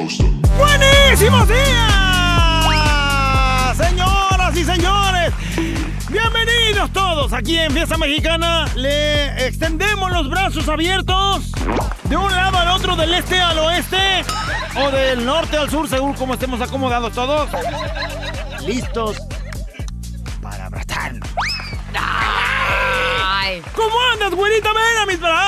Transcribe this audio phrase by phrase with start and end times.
[0.00, 1.96] ¡Buenísimos días!
[3.76, 5.34] Señoras y señores,
[6.08, 8.64] bienvenidos todos aquí en Fiesta Mexicana.
[8.76, 11.52] Le extendemos los brazos abiertos
[12.04, 14.24] de un lado al otro, del este al oeste
[14.76, 17.50] o del norte al sur, según como estemos acomodados todos.
[18.66, 19.18] Listos
[20.40, 21.28] para abrazarnos.
[21.94, 23.60] Ay.
[23.74, 24.70] ¿Cómo andas, güerita?
[24.72, 25.39] Ven a mis brazos.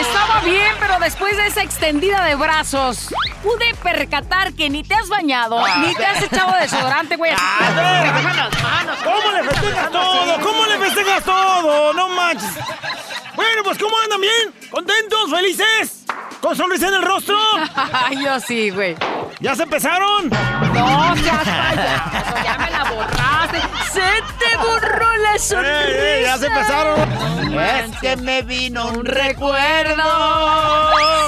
[0.00, 3.08] Estaba bien, pero después de esa extendida de brazos,
[3.42, 7.32] pude percatar que ni te has bañado, ni te has echado desodorante, güey.
[7.32, 7.38] que-
[9.04, 10.40] ¿Cómo le festejas todo?
[10.40, 11.92] ¿Cómo le festejas todo?
[11.94, 12.50] No manches.
[13.34, 14.54] Bueno, pues ¿cómo andan bien?
[14.70, 15.30] ¿Contentos?
[15.30, 16.04] ¿Felices?
[16.40, 17.36] ¿Con sonrisa en el rostro?
[17.92, 18.96] Ay, yo sí, güey.
[19.40, 20.28] ¿Ya se empezaron?
[20.28, 23.27] No seas payaso, ya me la borraste.
[23.92, 24.00] Se
[24.38, 25.84] te borró la sonrisa.
[25.88, 27.08] ¡Eh, eh, ya se empezaron!
[27.52, 28.00] No es manches.
[28.00, 30.02] que me vino un recuerdo.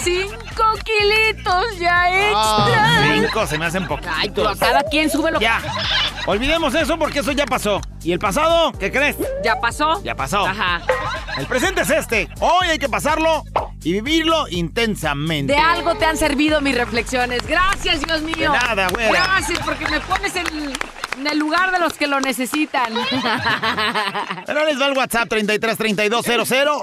[0.03, 2.04] Cinco kilitos ya
[2.34, 3.15] Ah, extra.
[3.15, 4.59] cinco se me hacen Ay, tú, a poquitos.
[4.59, 5.44] cada quien sube lo que...
[5.44, 5.60] Ya.
[6.26, 7.81] Olvidemos eso porque eso ya pasó.
[8.03, 8.72] ¿Y el pasado?
[8.72, 9.16] ¿Qué crees?
[9.42, 10.03] ¿Ya pasó?
[10.04, 10.47] Ya pasó.
[10.47, 10.82] Ajá.
[11.38, 12.28] El presente es este.
[12.41, 13.42] Hoy hay que pasarlo
[13.82, 15.53] y vivirlo intensamente.
[15.54, 17.47] De algo te han servido mis reflexiones.
[17.47, 18.53] Gracias, Dios mío.
[18.53, 19.10] De nada, güera.
[19.12, 20.72] Gracias, porque me pones en,
[21.20, 22.92] en el lugar de los que lo necesitan.
[24.47, 26.82] Pero les va el WhatsApp 33 32 00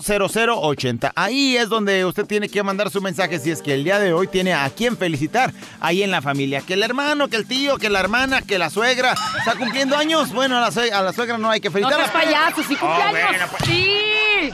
[0.61, 1.11] 0080.
[1.15, 4.13] Ahí es donde usted tiene que mandar su mensaje si es que el día de
[4.13, 6.61] hoy tiene a quien felicitar ahí en la familia.
[6.61, 10.31] Que el hermano, que el tío, que la hermana, que la suegra está cumpliendo años.
[10.31, 11.99] Bueno, a la, sue- a la suegra no hay que No felicitar.
[11.99, 13.11] seas payaso, sí cumpleaños.
[13.29, 13.63] bueno, pues.
[13.69, 14.51] Sí.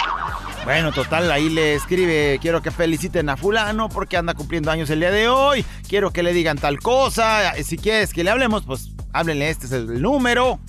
[0.64, 5.02] Bueno, total, ahí le escribe, quiero que feliciten a fulano porque anda cumpliendo años el
[5.02, 8.92] día de hoy, quiero que le digan tal cosa, si quieres que le hablemos, pues
[9.12, 10.60] háblenle, este es el número.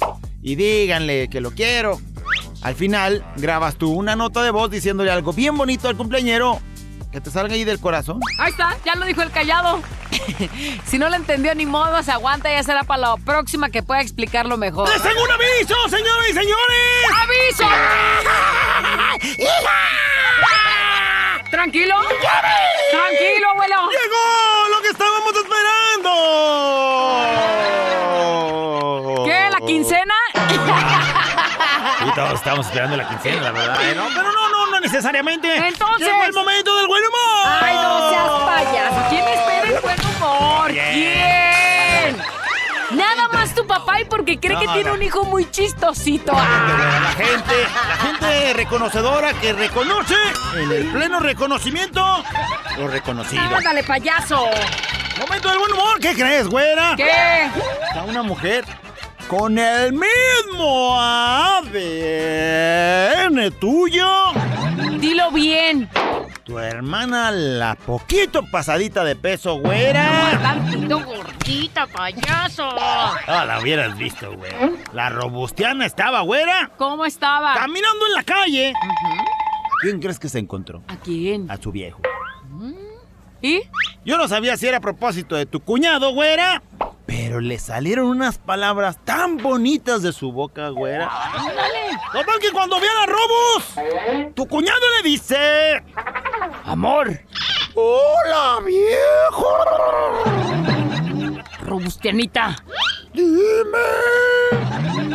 [0.43, 1.99] Y díganle que lo quiero.
[2.61, 6.61] Al final, grabas tú una nota de voz diciéndole algo bien bonito al cumpleañero,
[7.15, 8.19] que te salga ahí del corazón.
[8.41, 9.81] Ahí está, ya lo dijo el callado.
[10.85, 14.01] si no lo entendió ni modo, se aguanta, ya será para la próxima que pueda
[14.01, 14.89] explicarlo mejor.
[14.89, 17.07] ¡Les tengo un aviso, señoras y señores!
[17.23, 17.69] ¡Aviso!
[21.53, 21.95] Tranquilo.
[22.91, 23.77] Tranquilo, abuelo.
[23.91, 26.11] ¡Llegó lo que estábamos esperando!
[29.25, 29.51] ¿Qué?
[29.53, 30.15] ¿La quincena?
[32.07, 33.77] Y todos estamos esperando la quincena, la verdad.
[33.91, 33.95] ¿eh?
[33.95, 35.55] No, pero no, no, no necesariamente.
[35.69, 37.59] Entonces- Llegó el momento del buen humor.
[37.63, 39.07] Ay, no seas payaso.
[39.09, 40.71] ¿Quién espera el buen humor?
[40.71, 42.17] ¿Quién?
[42.91, 44.93] Nada más tu papá y porque cree que tiene no.
[44.95, 46.33] un hijo muy chistosito.
[46.33, 47.55] La gente,
[47.89, 50.15] la gente reconocedora que reconoce
[50.57, 52.23] en el pleno reconocimiento
[52.79, 53.43] lo reconocido.
[53.43, 54.49] Ándale, payaso.
[55.19, 55.99] Momento del buen humor.
[56.01, 56.95] ¿Qué crees, güera?
[56.97, 57.47] ¿Qué?
[57.89, 58.65] Está una mujer
[59.29, 61.71] con el mismo ADN
[63.59, 64.07] tuyo.
[64.99, 65.89] Dilo bien.
[66.45, 70.39] Tu hermana, la poquito pasadita de peso, güera.
[70.43, 72.69] Tantito gordita, payaso.
[72.79, 74.71] Ah, la hubieras visto, güera.
[74.93, 76.71] La robustiana estaba, güera.
[76.77, 77.55] ¿Cómo estaba?
[77.55, 78.75] Caminando en la calle.
[79.81, 80.83] ¿Quién crees que se encontró?
[80.89, 81.51] ¿A quién?
[81.51, 82.01] A su viejo.
[83.45, 83.61] ¿Y?
[84.07, 86.63] Yo no sabía si era a propósito de tu cuñado, güera,
[87.05, 91.11] Pero le salieron unas palabras tan bonitas de su boca, güera.
[92.11, 95.85] Total que cuando vean a Robos, tu cuñado le dice...
[96.65, 97.21] Amor.
[97.75, 99.47] Hola, viejo.
[101.61, 102.57] Robustianita,
[103.13, 103.79] Dime.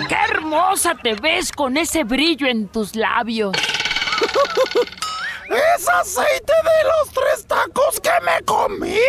[0.08, 3.58] qué hermosa te ves con ese brillo en tus labios.
[5.50, 9.00] Es aceite de los tres tacos que me comí.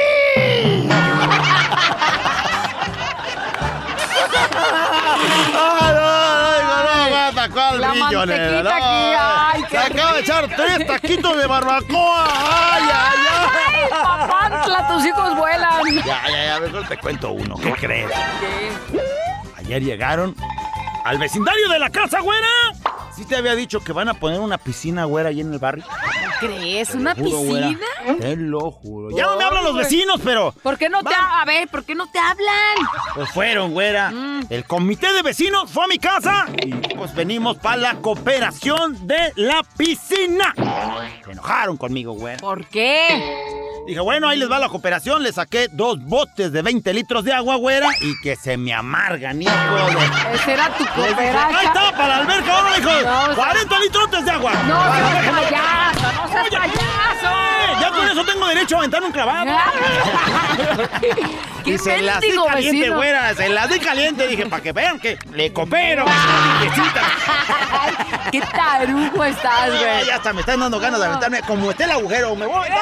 [5.33, 8.71] Ay, no, no, no, La mantequita no.
[8.71, 12.27] aquí, ay, qué Se acaba de echar tres taquitos de barbacoa.
[12.29, 13.91] Ay, ay, ay.
[13.91, 15.85] Papantla, tus hijos vuelan.
[16.05, 17.57] Ya, ya, ya, mejor te cuento uno.
[17.57, 18.11] ¿Qué crees?
[19.57, 20.35] Ayer llegaron
[21.05, 22.49] al vecindario de la casa, güera.
[23.21, 25.85] ¿Sí te había dicho que van a poner una piscina, güera, ahí en el barrio?
[26.41, 26.95] ¿Crees?
[26.95, 27.69] ¿Una Te juro, güera.
[27.69, 28.17] piscina?
[28.19, 29.15] Te lo juro.
[29.15, 31.43] Ya no me hablan los vecinos, pero ¿Por qué no te Va.
[31.43, 32.89] A ver, ¿por qué no te hablan?
[33.15, 34.11] pues fueron, güera.
[34.49, 39.35] El comité de vecinos fue a mi casa y pues venimos para la cooperación de
[39.37, 40.55] la piscina.
[41.23, 42.39] Se enojaron conmigo, güera.
[42.39, 43.37] ¿Por qué?
[43.87, 45.23] Dije, bueno, ahí les va la cooperación.
[45.23, 49.43] Le saqué dos botes de 20 litros de agua, güera, y que se me amargan,
[49.43, 50.35] hijo de...
[50.37, 51.59] Ese era tu cooperacha.
[51.59, 52.91] ahí está, para la alberca, ahora, hijo.
[53.11, 54.53] No, o sea- 40 litros de agua.
[54.69, 57.31] No, seas alberca, payaso, no seas Oye, payaso.
[57.81, 59.51] Ya con eso tengo derecho a aventar un clavado.
[61.65, 62.97] ¡Qué Y se las di caliente, vecino!
[62.97, 63.35] güera.
[63.35, 64.27] Se las di caliente.
[64.29, 66.05] Dije, para que vean que le coopero.
[66.09, 67.93] Ay,
[68.33, 70.07] ¡Qué tarugo estás, güey!
[70.07, 71.41] ya hasta me están dando ganas de aventarme.
[71.43, 72.69] Como esté el agujero, me voy.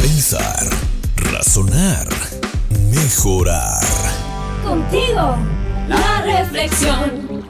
[0.00, 0.66] Pensar,
[1.32, 2.06] razonar,
[2.90, 3.80] mejorar.
[4.68, 5.34] Contigo,
[5.88, 7.42] la reflexión.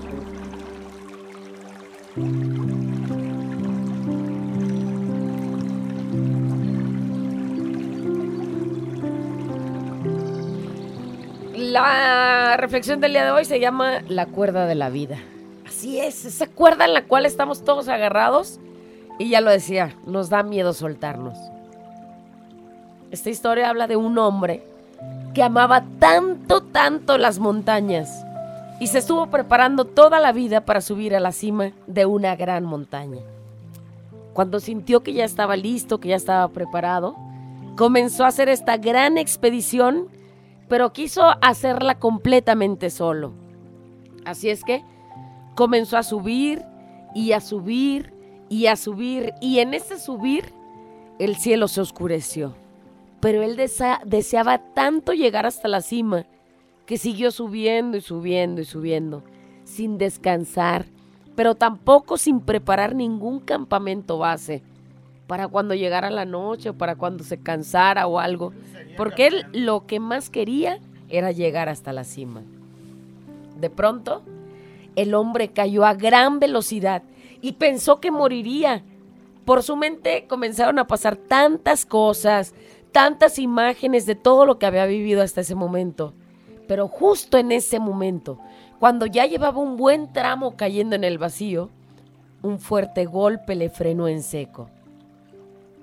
[11.56, 15.19] La reflexión del día de hoy se llama la cuerda de la vida.
[15.67, 18.61] Así es, esa cuerda en la cual estamos todos agarrados
[19.19, 21.37] y ya lo decía, nos da miedo soltarnos.
[23.11, 24.62] Esta historia habla de un hombre
[25.35, 28.25] que amaba tanto, tanto las montañas
[28.81, 32.65] y se estuvo preparando toda la vida para subir a la cima de una gran
[32.65, 33.23] montaña.
[34.33, 37.17] Cuando sintió que ya estaba listo, que ya estaba preparado,
[37.77, 40.09] comenzó a hacer esta gran expedición
[40.69, 43.33] pero quiso hacerla completamente solo.
[44.25, 44.85] Así es que
[45.55, 46.63] comenzó a subir
[47.15, 48.13] y a subir
[48.49, 50.53] y a subir y en ese subir
[51.19, 52.55] el cielo se oscureció.
[53.20, 56.26] Pero él deseaba tanto llegar hasta la cima
[56.87, 59.23] que siguió subiendo y subiendo y subiendo
[59.65, 60.87] sin descansar,
[61.37, 64.62] pero tampoco sin preparar ningún campamento base
[65.26, 68.53] para cuando llegara la noche o para cuando se cansara o algo,
[68.97, 70.81] porque él lo que más quería
[71.11, 72.43] era llegar hasta la cima.
[73.61, 74.23] De pronto,
[74.97, 77.03] el hombre cayó a gran velocidad
[77.43, 78.82] y pensó que moriría.
[79.44, 82.55] Por su mente comenzaron a pasar tantas cosas,
[82.93, 86.14] tantas imágenes de todo lo que había vivido hasta ese momento.
[86.67, 88.38] Pero justo en ese momento,
[88.79, 91.70] cuando ya llevaba un buen tramo cayendo en el vacío,
[92.43, 94.70] un fuerte golpe le frenó en seco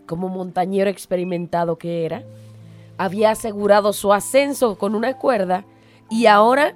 [0.05, 2.23] como montañero experimentado que era,
[2.97, 5.65] había asegurado su ascenso con una cuerda
[6.11, 6.75] y ahora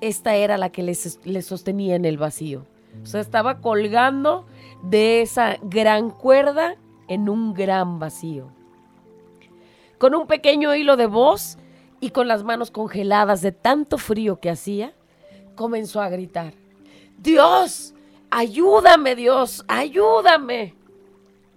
[0.00, 2.64] esta era la que le, sos- le sostenía en el vacío.
[3.02, 4.46] O sea, estaba colgando
[4.82, 6.76] de esa gran cuerda
[7.08, 8.48] en un gran vacío.
[10.02, 11.58] Con un pequeño hilo de voz
[12.00, 14.94] y con las manos congeladas de tanto frío que hacía,
[15.54, 16.54] comenzó a gritar,
[17.18, 17.94] Dios,
[18.28, 20.74] ayúdame Dios, ayúdame.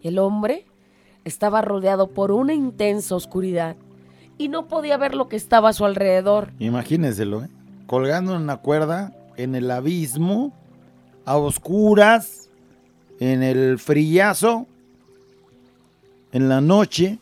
[0.03, 0.67] El hombre
[1.23, 3.77] estaba rodeado por una intensa oscuridad
[4.37, 6.53] y no podía ver lo que estaba a su alrededor.
[6.59, 7.49] Imagínenselo, ¿eh?
[7.87, 10.53] Colgando en una cuerda, en el abismo,
[11.25, 12.51] a oscuras,
[13.19, 14.67] en el frillazo,
[16.31, 17.17] en la noche.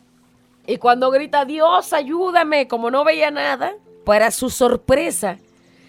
[0.65, 3.73] Y cuando grita, Dios, ayúdame, como no veía nada,
[4.05, 5.37] para su sorpresa,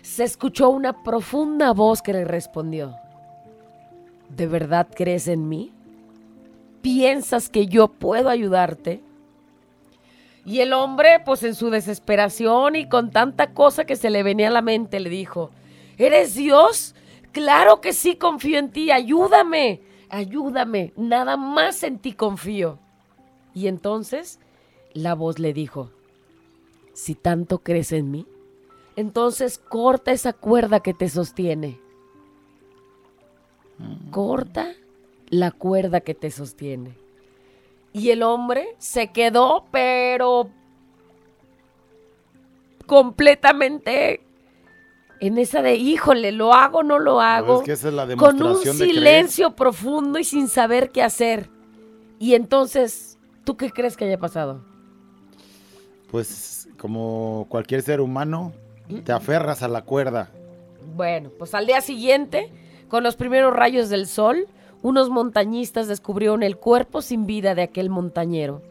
[0.02, 2.97] se escuchó una profunda voz que le respondió,
[4.28, 5.73] ¿de verdad crees en mí?
[6.83, 9.00] ¿Piensas que yo puedo ayudarte?
[10.45, 14.49] Y el hombre, pues en su desesperación y con tanta cosa que se le venía
[14.49, 15.50] a la mente, le dijo,
[15.97, 16.95] ¿eres Dios?
[17.33, 22.78] Claro que sí, confío en ti, ayúdame, ayúdame, nada más en ti confío.
[23.54, 24.38] Y entonces
[24.95, 25.91] la voz le dijo,
[26.93, 28.27] si tanto crees en mí,
[28.97, 31.81] entonces corta esa cuerda que te sostiene.
[34.11, 34.73] Corta
[35.29, 36.97] la cuerda que te sostiene.
[37.93, 40.49] Y el hombre se quedó, pero
[42.87, 44.21] completamente
[45.21, 47.61] en esa de, híjole, ¿lo hago o no lo hago?
[47.61, 48.77] Es que esa es la con un creer.
[48.77, 51.51] silencio profundo y sin saber qué hacer.
[52.19, 54.74] Y entonces, ¿tú qué crees que haya pasado?
[56.14, 58.52] Pues como cualquier ser humano,
[59.04, 60.30] te aferras a la cuerda.
[60.94, 62.52] Bueno, pues al día siguiente,
[62.87, 64.47] con los primeros rayos del sol,
[64.80, 68.62] unos montañistas descubrieron el cuerpo sin vida de aquel montañero,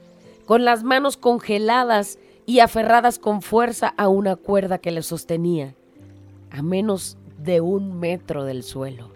[0.45, 5.75] con las manos congeladas y aferradas con fuerza a una cuerda que le sostenía,
[6.50, 9.09] a menos de un metro del suelo.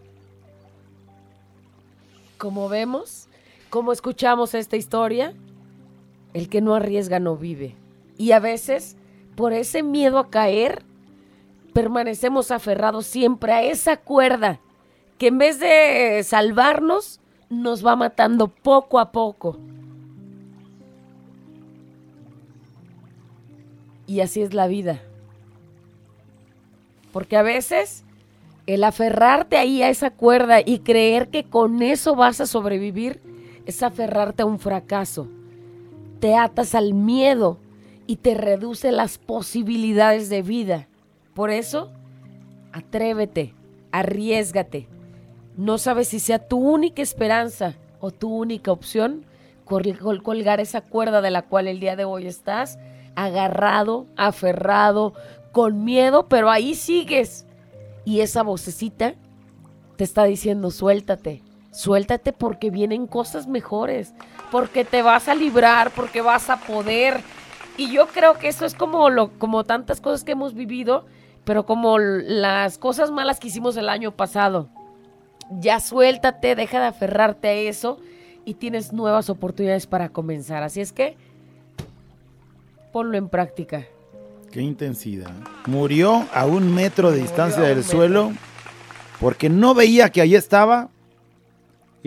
[2.38, 3.30] Como vemos,
[3.70, 5.34] como escuchamos esta historia,
[6.34, 7.78] el que no arriesga no vive.
[8.18, 8.98] Y a veces,
[9.36, 10.84] por ese miedo a caer,
[11.74, 14.60] permanecemos aferrados siempre a esa cuerda
[15.18, 17.20] que en vez de salvarnos,
[17.50, 19.58] nos va matando poco a poco.
[24.06, 25.02] Y así es la vida.
[27.12, 28.04] Porque a veces
[28.68, 33.22] el aferrarte ahí a esa cuerda y creer que con eso vas a sobrevivir
[33.66, 35.28] es aferrarte a un fracaso.
[36.20, 37.58] Te atas al miedo
[38.08, 40.88] y te reduce las posibilidades de vida.
[41.34, 41.92] Por eso,
[42.72, 43.54] atrévete,
[43.92, 44.88] arriesgate.
[45.58, 49.26] No sabes si sea tu única esperanza o tu única opción
[49.66, 52.80] col- col- colgar esa cuerda de la cual el día de hoy estás
[53.16, 55.14] agarrado, aferrado,
[55.52, 57.46] con miedo, pero ahí sigues.
[58.06, 59.16] Y esa vocecita
[59.98, 64.14] te está diciendo, suéltate, suéltate porque vienen cosas mejores,
[64.52, 67.20] porque te vas a librar, porque vas a poder.
[67.78, 71.06] Y yo creo que eso es como, lo, como tantas cosas que hemos vivido,
[71.46, 74.68] pero como las cosas malas que hicimos el año pasado.
[75.60, 78.00] Ya suéltate, deja de aferrarte a eso
[78.44, 80.64] y tienes nuevas oportunidades para comenzar.
[80.64, 81.16] Así es que
[82.92, 83.86] ponlo en práctica.
[84.52, 85.32] Qué intensidad.
[85.68, 87.92] Murió a un metro de distancia del metro.
[87.92, 88.32] suelo
[89.20, 90.90] porque no veía que allí estaba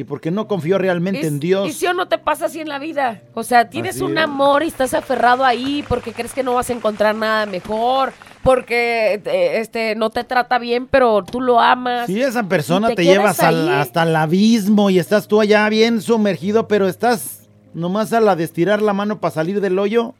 [0.00, 1.68] y porque no confió realmente en Dios.
[1.68, 3.22] Y si o no te pasa así en la vida.
[3.34, 4.24] O sea, tienes Así un es.
[4.24, 9.20] amor y estás aferrado ahí porque crees que no vas a encontrar nada mejor, porque
[9.24, 12.06] eh, este no te trata bien, pero tú lo amas.
[12.06, 16.66] Si esa persona te llevas al- hasta el abismo y estás tú allá bien sumergido,
[16.68, 20.14] pero estás nomás a la de estirar la mano para salir del hoyo,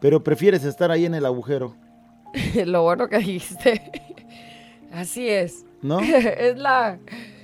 [0.00, 1.76] pero prefieres estar ahí en el agujero,
[2.64, 3.82] lo bueno que dijiste.
[4.92, 5.64] Así es.
[5.82, 6.00] ¿no?
[6.00, 6.98] es la,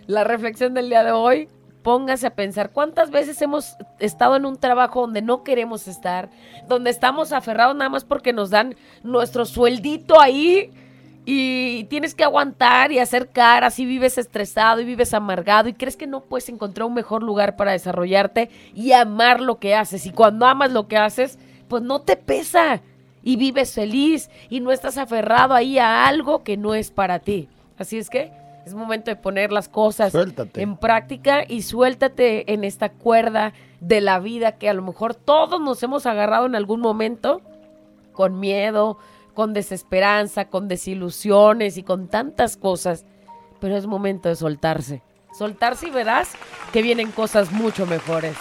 [0.07, 1.49] la reflexión del día de hoy.
[1.87, 6.29] Póngase a pensar cuántas veces hemos estado en un trabajo donde no queremos estar,
[6.67, 8.75] donde estamos aferrados nada más porque nos dan
[9.05, 10.73] nuestro sueldito ahí
[11.25, 15.97] y tienes que aguantar y hacer caras y vives estresado y vives amargado y crees
[15.97, 20.07] que no puedes encontrar un mejor lugar para desarrollarte y amar lo que haces.
[20.07, 21.39] Y cuando amas lo que haces,
[21.69, 22.81] pues no te pesa
[23.23, 27.49] y vives feliz y no estás aferrado ahí a algo que no es para ti.
[27.79, 28.33] Así es que
[28.67, 30.61] es momento de poner las cosas Suéltate.
[30.61, 35.61] en práctica y suéltate en esta cuerda de la vida que a lo mejor todos
[35.61, 37.41] nos hemos agarrado en algún momento
[38.13, 38.99] con miedo,
[39.35, 43.05] con desesperanza, con desilusiones y con tantas cosas.
[43.61, 45.01] Pero es momento de soltarse.
[45.39, 46.33] Soltarse y verás
[46.73, 48.37] que vienen cosas mucho mejores.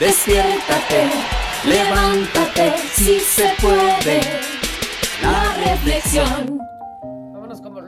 [0.00, 1.10] Despiértate,
[1.64, 4.20] levántate, si se puede.
[5.22, 6.73] La reflexión.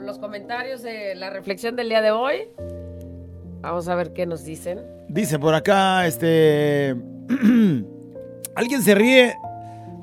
[0.07, 2.47] Los comentarios de la reflexión del día de hoy.
[3.59, 4.79] Vamos a ver qué nos dicen.
[5.09, 6.95] Dice por acá, este...
[8.55, 9.35] Alguien se ríe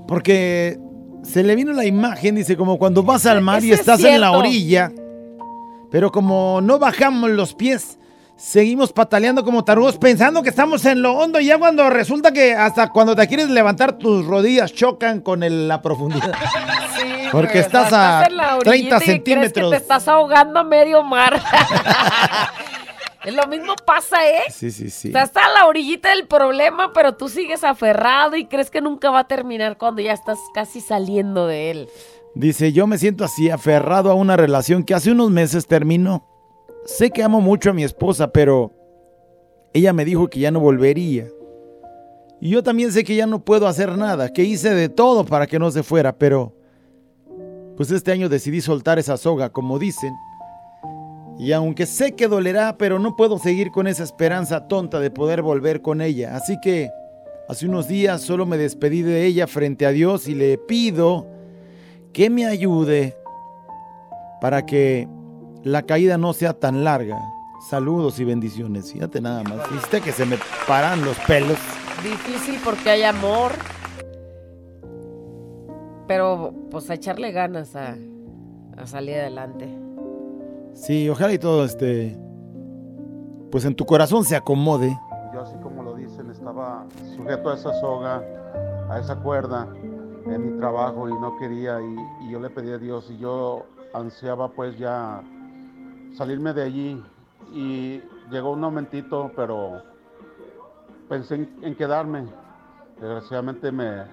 [0.06, 0.78] porque
[1.22, 4.20] se le vino la imagen, dice, como cuando vas al mar y es estás en
[4.20, 4.92] la orilla,
[5.90, 7.98] pero como no bajamos los pies,
[8.36, 12.54] seguimos pataleando como tarugos pensando que estamos en lo hondo y ya cuando resulta que
[12.54, 16.32] hasta cuando te quieres levantar tus rodillas chocan con el- la profundidad.
[16.96, 19.70] Sí, Porque estás a la 30 orillita y crees centímetros.
[19.72, 21.42] que te estás ahogando a medio mar.
[23.24, 24.42] Lo mismo pasa, ¿eh?
[24.50, 25.08] Sí, sí, sí.
[25.08, 29.20] Estás a la orillita del problema, pero tú sigues aferrado y crees que nunca va
[29.20, 31.88] a terminar cuando ya estás casi saliendo de él.
[32.34, 36.26] Dice, yo me siento así aferrado a una relación que hace unos meses terminó.
[36.84, 38.72] Sé que amo mucho a mi esposa, pero
[39.72, 41.28] ella me dijo que ya no volvería.
[42.40, 45.46] Y yo también sé que ya no puedo hacer nada, que hice de todo para
[45.46, 46.54] que no se fuera, pero
[47.76, 50.12] pues este año decidí soltar esa soga, como dicen.
[51.38, 55.40] Y aunque sé que dolerá, pero no puedo seguir con esa esperanza tonta de poder
[55.40, 56.36] volver con ella.
[56.36, 56.90] Así que
[57.48, 61.26] hace unos días solo me despedí de ella frente a Dios y le pido
[62.12, 63.16] que me ayude
[64.40, 65.08] para que
[65.64, 67.18] la caída no sea tan larga.
[67.68, 68.92] Saludos y bendiciones.
[68.92, 69.70] Fíjate nada más.
[69.72, 70.36] Viste que se me
[70.68, 71.58] paran los pelos.
[72.02, 73.52] Difícil porque hay amor.
[76.06, 77.96] Pero pues a echarle ganas a,
[78.76, 79.66] a salir adelante.
[80.74, 82.14] Sí, ojalá y todo este.
[83.50, 84.98] Pues en tu corazón se acomode.
[85.32, 86.84] Yo así como lo dicen, estaba
[87.16, 88.22] sujeto a esa soga,
[88.90, 89.66] a esa cuerda
[90.26, 93.64] en mi trabajo y no quería y, y yo le pedí a Dios y yo
[93.94, 95.22] ansiaba pues ya
[96.14, 97.02] salirme de allí
[97.52, 99.82] y llegó un momentito, pero
[101.08, 102.26] pensé en, quedarme.
[103.00, 104.04] Desgraciadamente me,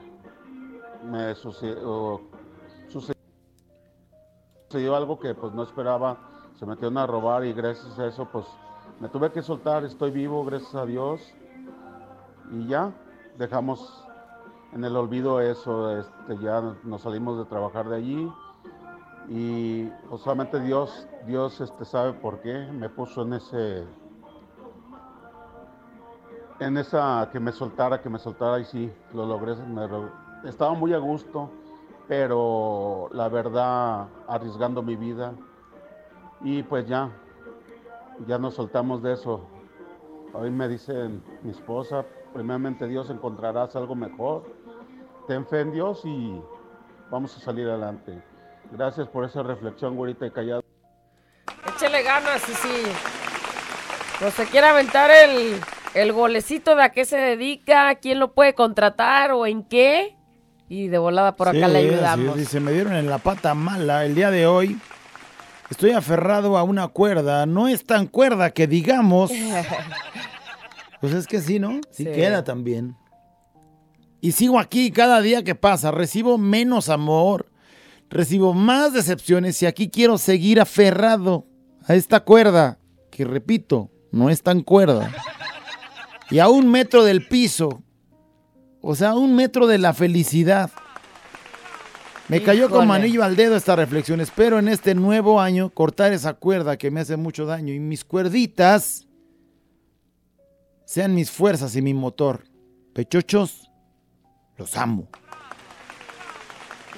[1.10, 2.22] me sucedió,
[4.67, 6.17] sucedió algo que pues no esperaba,
[6.58, 8.46] se metieron a robar y gracias a eso pues
[9.00, 11.22] me tuve que soltar, estoy vivo, gracias a Dios.
[12.51, 12.91] Y ya,
[13.38, 14.05] dejamos
[14.74, 18.31] en el olvido eso, este, ya nos salimos de trabajar de allí.
[19.27, 23.83] Y pues, solamente Dios, Dios este, sabe por qué me puso en ese,
[26.59, 29.55] en esa, que me soltara, que me soltara y sí, lo logré.
[30.45, 31.49] estaba muy a gusto,
[32.07, 35.33] pero la verdad, arriesgando mi vida.
[36.41, 37.11] Y pues ya,
[38.27, 39.41] ya nos soltamos de eso.
[40.33, 41.09] Hoy me dice
[41.43, 44.43] mi esposa, primeramente Dios encontrarás algo mejor.
[45.27, 46.41] Ten fe en Dios y
[47.11, 48.21] vamos a salir adelante.
[48.71, 50.61] Gracias por esa reflexión, güerita y callado.
[51.81, 52.83] Échale ganas y sí.
[54.19, 55.59] Pues se quiere aventar el,
[55.95, 60.15] el golecito de a qué se dedica, quién lo puede contratar o en qué.
[60.69, 62.38] Y de volada por acá Sí, le ayudamos.
[62.38, 64.77] dice, me dieron en la pata mala el día de hoy.
[65.71, 67.47] Estoy aferrado a una cuerda.
[67.47, 69.31] No es tan cuerda que digamos.
[71.01, 71.81] Pues es que sí, ¿no?
[71.89, 72.11] Sí, Sí.
[72.11, 72.95] queda también.
[74.21, 75.89] Y sigo aquí cada día que pasa.
[75.89, 77.51] Recibo menos amor.
[78.07, 81.47] Recibo más decepciones y aquí quiero seguir aferrado
[81.88, 82.77] a esta cuerda.
[83.09, 85.11] Que repito, no es tan cuerda.
[86.29, 87.83] Y a un metro del piso.
[88.81, 90.71] O sea, a un metro de la felicidad.
[92.29, 93.00] Me cayó como Híjole.
[93.00, 94.21] anillo al dedo esta reflexión.
[94.21, 97.73] Espero en este nuevo año cortar esa cuerda que me hace mucho daño.
[97.73, 99.08] Y mis cuerditas
[100.86, 102.45] sean mis fuerzas y mi motor.
[102.93, 103.69] Pechochos,
[104.58, 105.10] los amo.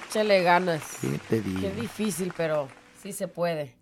[0.07, 0.83] Échale ganas.
[1.01, 1.61] ¿Qué te digo?
[1.61, 2.67] Qué difícil, pero
[3.01, 3.75] sí se puede.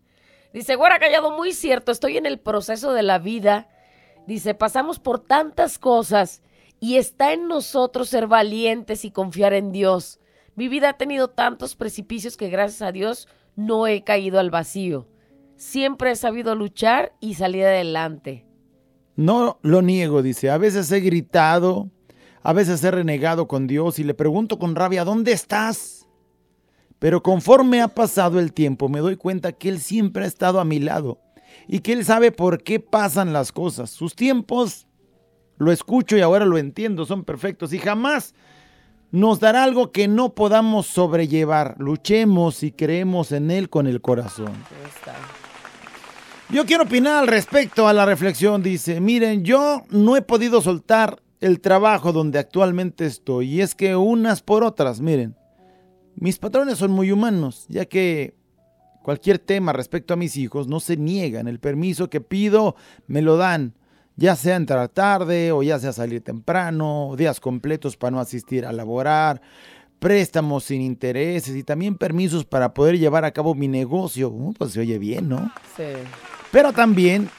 [0.53, 3.69] Dice, Güera Callado, muy cierto, estoy en el proceso de la vida.
[4.27, 6.41] Dice, pasamos por tantas cosas
[6.79, 10.19] y está en nosotros ser valientes y confiar en Dios.
[10.55, 15.07] Mi vida ha tenido tantos precipicios que gracias a Dios no he caído al vacío.
[15.55, 18.45] Siempre he sabido luchar y salir adelante.
[19.15, 20.49] No lo niego, dice.
[20.49, 21.89] A veces he gritado,
[22.41, 26.00] a veces he renegado con Dios y le pregunto con rabia, ¿dónde estás?
[27.01, 30.65] Pero conforme ha pasado el tiempo me doy cuenta que Él siempre ha estado a
[30.65, 31.19] mi lado
[31.67, 33.89] y que Él sabe por qué pasan las cosas.
[33.89, 34.85] Sus tiempos,
[35.57, 38.35] lo escucho y ahora lo entiendo, son perfectos y jamás
[39.09, 41.73] nos dará algo que no podamos sobrellevar.
[41.79, 44.53] Luchemos y creemos en Él con el corazón.
[46.51, 48.61] Yo quiero opinar al respecto a la reflexión.
[48.61, 53.55] Dice, miren, yo no he podido soltar el trabajo donde actualmente estoy.
[53.55, 55.35] Y es que unas por otras, miren,
[56.15, 58.35] mis patrones son muy humanos, ya que
[59.03, 61.47] cualquier tema respecto a mis hijos no se niegan.
[61.47, 62.75] El permiso que pido
[63.07, 63.73] me lo dan,
[64.15, 68.71] ya sea entrar tarde o ya sea salir temprano, días completos para no asistir a
[68.71, 69.41] laborar,
[69.99, 74.29] préstamos sin intereses y también permisos para poder llevar a cabo mi negocio.
[74.29, 75.51] Uh, pues se oye bien, ¿no?
[75.77, 75.83] Sí.
[76.51, 77.29] Pero también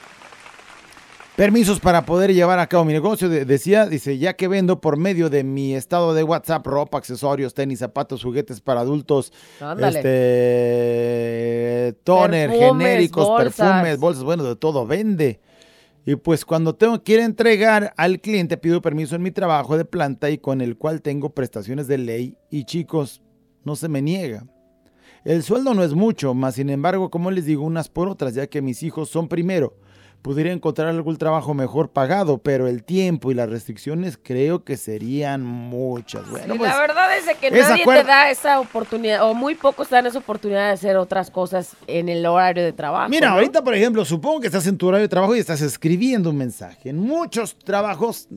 [1.35, 3.29] permisos para poder llevar a cabo mi negocio.
[3.29, 7.53] De- decía, dice, ya que vendo por medio de mi estado de WhatsApp ropa, accesorios,
[7.53, 9.99] tenis, zapatos, juguetes para adultos, Ándale.
[9.99, 13.55] este, toner, Perfumes, genéricos, bolsas.
[13.55, 15.39] perfumes, bolsas, bueno, de todo vende.
[16.05, 20.29] Y pues cuando tengo a entregar al cliente pido permiso en mi trabajo de planta
[20.29, 23.21] y con el cual tengo prestaciones de ley y chicos,
[23.63, 24.45] no se me niega.
[25.23, 28.47] El sueldo no es mucho, más sin embargo, como les digo, unas por otras, ya
[28.47, 29.77] que mis hijos son primero.
[30.23, 35.43] Podría encontrar algún trabajo mejor pagado, pero el tiempo y las restricciones creo que serían
[35.43, 36.29] muchas.
[36.29, 39.89] Bueno, Sí, pues, la verdad es que nadie te da esa oportunidad, o muy pocos
[39.89, 43.09] te dan esa oportunidad de hacer otras cosas en el horario de trabajo.
[43.09, 43.35] Mira, ¿no?
[43.35, 46.37] ahorita, por ejemplo, supongo que estás en tu horario de trabajo y estás escribiendo un
[46.37, 46.89] mensaje.
[46.89, 48.29] En muchos trabajos,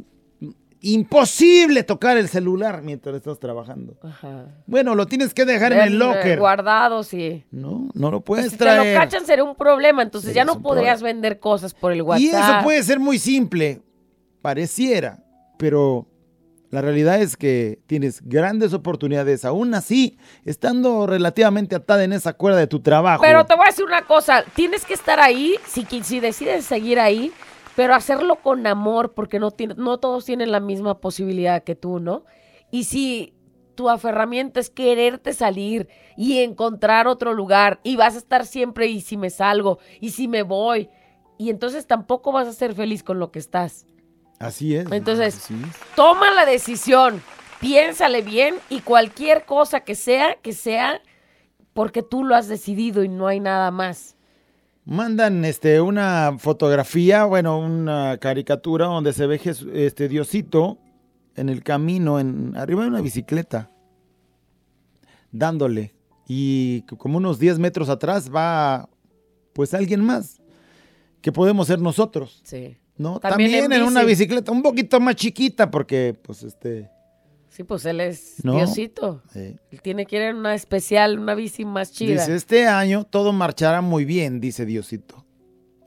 [0.92, 3.96] imposible tocar el celular mientras estás trabajando.
[4.02, 4.46] Ajá.
[4.66, 6.38] Bueno, lo tienes que dejar en el locker.
[6.38, 7.44] Guardados y...
[7.50, 8.96] No, no lo puedes si te lo traer.
[8.96, 12.22] cachan sería un problema, entonces Sí, ya no podrías vender cosas por el WhatsApp.
[12.22, 13.82] Y eso puede ser muy simple,
[14.42, 15.24] pareciera,
[15.58, 16.06] pero
[16.70, 22.58] La realidad es que tienes grandes oportunidades, aún así, estando relativamente atada en esa cuerda
[22.58, 23.22] de tu trabajo.
[23.22, 27.32] Pero te voy a decir una cosa, tienes que estar ahí, si decides seguir ahí,
[27.76, 32.00] pero hacerlo con amor, porque no, tiene- no todos tienen la misma posibilidad que tú,
[32.00, 32.24] ¿no?
[32.72, 33.34] Y si
[33.76, 39.02] tu aferramiento es quererte salir y encontrar otro lugar, y vas a estar siempre, y
[39.02, 40.88] si me salgo, y si me voy,
[41.38, 43.86] y entonces tampoco vas a ser feliz con lo que estás.
[44.38, 44.90] Así es.
[44.90, 45.76] Entonces, así es.
[45.94, 47.22] Toma la decisión,
[47.60, 51.00] piénsale bien y cualquier cosa que sea, que sea
[51.74, 54.15] porque tú lo has decidido y no hay nada más.
[54.88, 59.40] Mandan este, una fotografía, bueno, una caricatura donde se ve
[59.74, 60.78] este Diosito
[61.34, 63.68] en el camino, en, arriba de una bicicleta,
[65.32, 65.92] dándole.
[66.28, 68.88] Y como unos 10 metros atrás va,
[69.54, 70.40] pues, alguien más,
[71.20, 72.76] que podemos ser nosotros, Sí.
[72.96, 73.18] ¿no?
[73.18, 74.12] También También, en en una bici.
[74.22, 76.88] bicicleta, un poquito más chiquita, porque, pues, este...
[77.56, 78.52] Sí, pues él es No.
[78.56, 79.22] Diosito.
[79.34, 82.12] Él tiene que ir en una especial, una bici más chida.
[82.20, 85.24] Dice, este año todo marchará muy bien, dice Diosito.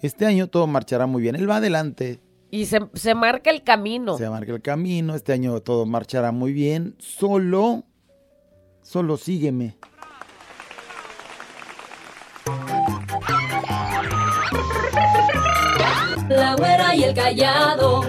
[0.01, 1.35] Este año todo marchará muy bien.
[1.35, 4.17] Él va adelante, Y se, se marca el camino.
[4.17, 5.13] se marca el camino.
[5.13, 6.95] Este año todo marchará muy bien.
[6.97, 7.83] Solo,
[8.81, 9.77] solo sígueme.
[16.29, 18.01] La güera y el callado.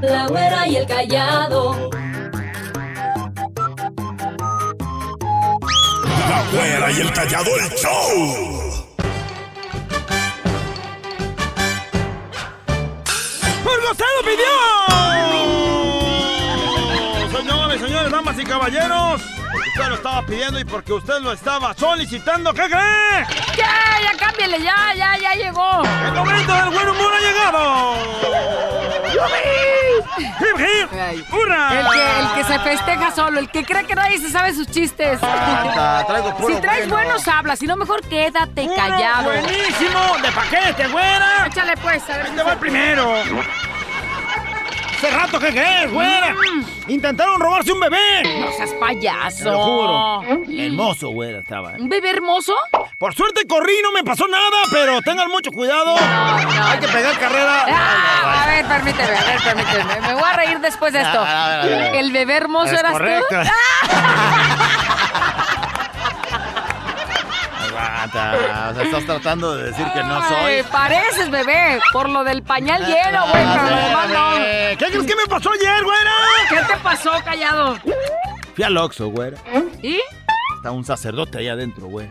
[0.00, 1.90] La güera y el callado.
[6.30, 8.86] La güera y el callado el show.
[13.62, 14.54] ¡Porque usted lo pidió!
[17.38, 19.22] Señores, señores, damas y caballeros.
[19.74, 22.52] Usted lo estaba pidiendo y porque usted lo estaba solicitando.
[22.52, 23.26] ¿Qué cree?
[23.56, 23.70] Ya,
[24.02, 25.82] ya cámbiale, ya, ya, ya llegó.
[26.04, 27.94] ¡El momento del buen humor ha llegado!
[30.40, 31.32] ¡Hip, hip!
[31.32, 31.80] ¡Hurra!
[31.80, 34.66] El que, el que se festeja solo, el que cree que nadie se sabe sus
[34.66, 35.22] chistes.
[35.22, 36.94] Aguanta, traigo puro Si traes bueno.
[37.06, 39.24] buenos hablas, si no mejor quédate Uno callado.
[39.24, 40.16] buenísimo!
[40.22, 41.46] ¡De paquete, güera!
[41.46, 42.26] Échale pues, a ver.
[42.26, 43.14] Este va el primero.
[45.02, 46.32] Hace rato, ¿qué crees, güera?
[46.86, 48.22] Intentaron robarse un bebé.
[48.38, 49.42] No seas payaso.
[49.42, 50.22] Te lo juro.
[50.56, 51.72] Hermoso, güera, estaba.
[51.72, 51.76] ¿eh?
[51.80, 52.54] ¿Un bebé hermoso?
[53.00, 55.96] Por suerte corrí, no me pasó nada, pero tengan mucho cuidado.
[55.98, 57.66] Hay que pegar carrera.
[57.68, 60.00] Ah, a ver, permíteme, a ver, permíteme.
[60.06, 61.26] Me voy a reír después de esto.
[61.94, 63.26] ¿El bebé hermoso Es eras correcto.
[63.28, 63.36] tú?
[68.04, 70.70] Aguanta, o sea, estás tratando de decir que no Ay, soy.
[70.72, 74.36] pareces bebé, por lo del pañal lleno, güey, pero lo demás no.
[74.78, 76.10] ¿Qué crees que me pasó ayer, güera?
[76.48, 77.78] ¿Qué te pasó, callado?
[78.54, 79.38] Fui al Oxxo, güera.
[79.82, 80.00] ¿Y?
[80.56, 82.08] Está un sacerdote ahí adentro, güey.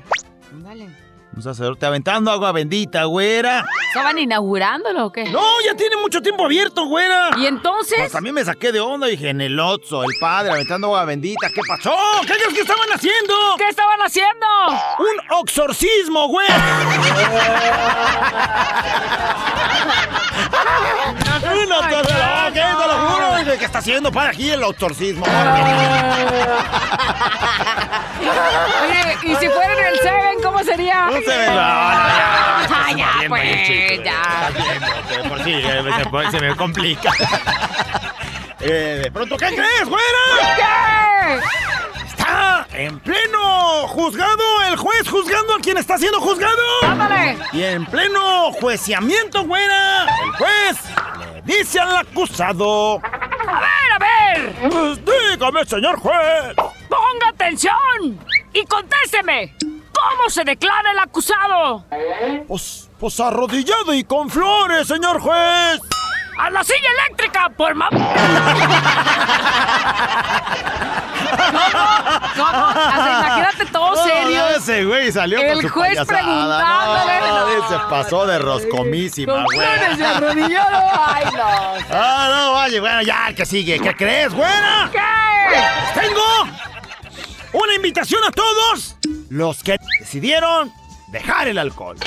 [0.51, 0.89] Dale.
[1.33, 3.63] Un sacerdote aventando agua bendita, güera.
[3.87, 5.23] ¿Estaban inaugurándolo o qué?
[5.31, 7.29] No, ya tiene mucho tiempo abierto, güera.
[7.37, 7.97] ¿Y entonces?
[7.99, 11.47] Pues también me saqué de onda, dije, en el Oxxo, el padre aventando agua bendita.
[11.55, 11.95] ¿Qué pasó?
[12.21, 13.33] ¿Qué crees que estaban haciendo?
[13.57, 14.45] ¿Qué estaban haciendo?
[14.99, 16.47] ¡Un exorcismo, güey!
[21.43, 22.51] ¡Un exorcismo!
[22.51, 23.30] Te lo juro.
[23.43, 25.25] Dije, ¿Qué está haciendo para aquí el exorcismo?
[28.83, 31.05] Oye, ¿y si fuera en el Seven, cómo sería?
[31.07, 31.47] No se ve.
[31.47, 34.51] No, no, ya, pues, ya.
[35.27, 35.83] Por sí, eh,
[36.31, 37.11] se me complica.
[38.63, 40.05] Eh, de pronto, ¿qué crees, güera?
[40.55, 41.39] ¿Qué?
[42.05, 46.61] Está en pleno juzgado el juez juzgando a quien está siendo juzgado.
[46.83, 47.39] ¡Ándale!
[47.53, 50.77] Y en pleno juiciamiento, güera, el juez
[51.17, 53.01] le dice al acusado.
[53.51, 54.55] A ver, a ver.
[54.69, 56.55] Pues dígame, señor juez.
[56.55, 58.19] Ponga atención
[58.53, 59.55] y contésteme.
[59.59, 61.85] ¿Cómo se declara el acusado?
[62.47, 65.79] Pues, pues arrodillado y con flores, señor juez.
[66.37, 67.89] ¡A la silla eléctrica, por ma...
[72.35, 72.67] ¿Cómo?
[72.67, 74.47] Hasta imagínate todo serio.
[74.49, 77.69] ese güey salió El con su juez preguntándole, No, no.
[77.69, 79.59] se pasó de roscomísima, güey.
[79.59, 81.47] Ay, no.
[81.91, 83.79] Ah, no, vaya, bueno, ya, que sigue.
[83.79, 84.89] ¿Qué crees, güera?
[84.91, 85.99] ¿Qué?
[85.99, 86.21] Tengo
[87.53, 88.95] una invitación a todos
[89.29, 90.71] los que decidieron
[91.11, 91.97] dejar el alcohol.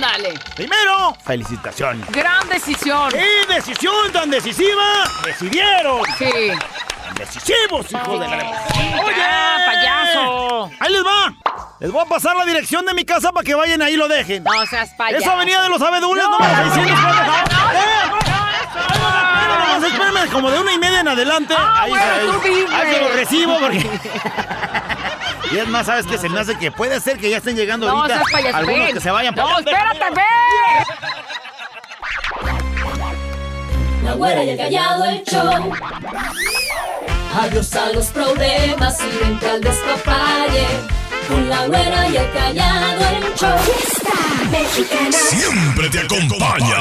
[0.00, 0.38] Dale.
[0.54, 2.08] Primero, felicitaciones.
[2.10, 3.12] Gran decisión.
[3.12, 5.04] ¡Y decisión tan decisiva!
[5.24, 6.02] ¡Decidieron!
[6.16, 6.30] Sí.
[7.04, 8.36] ¡Tan decisivos, hijos de la...
[9.04, 10.70] ¡Oye, payaso!
[10.78, 11.34] ¡Ahí les va!
[11.80, 14.06] Les voy a pasar la dirección de mi casa para que vayan ahí y lo
[14.06, 14.44] dejen.
[14.44, 15.22] No seas payaso.
[15.22, 17.93] Esa avenida de los abedules, no, me la estoy diciendo.
[19.86, 21.54] Espérame, como de una y media en adelante.
[21.56, 22.74] Ah, ahí, bueno, ahí- tú vive.
[22.74, 23.86] ahí se lo recibo porque...
[25.52, 26.16] Y es más, ¿sabes qué?
[26.18, 28.94] Se me hace que puede ser que ya estén llegando No ahorita seas algunos ven.
[28.94, 29.34] que se vayan.
[29.36, 30.24] No, espérate, ven.
[34.04, 35.72] La güera y el callado el show.
[37.40, 40.66] Adiós a los problemas y vente al despapalle.
[41.28, 43.58] Con la güera y el callado el show.
[43.58, 44.10] Fiesta
[44.50, 45.12] mexicana.
[45.12, 46.76] Siempre te acompaña.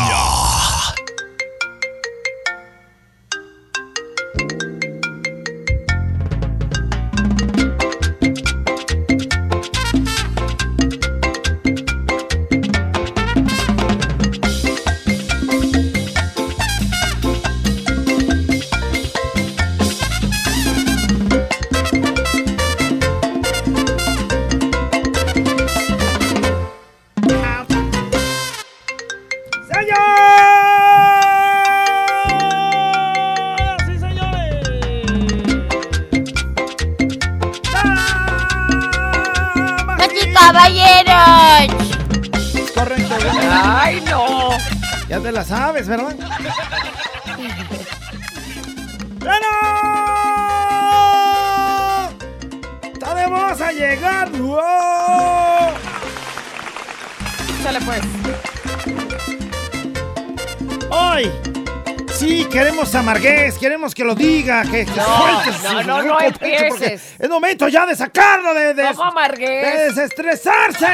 [63.84, 67.16] Queremos que lo diga, que, que No, no, no, no pecho, empieces.
[67.20, 70.88] Es momento ya de sacarlo, de, de, ¿Cómo, de desestresarse.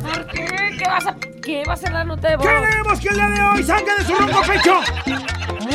[0.00, 0.46] ¿Por qué?
[0.78, 2.46] ¿Qué vas a, qué va a ser la nota de voz?
[2.46, 4.80] Queremos que el día de hoy salga de su ronco pecho.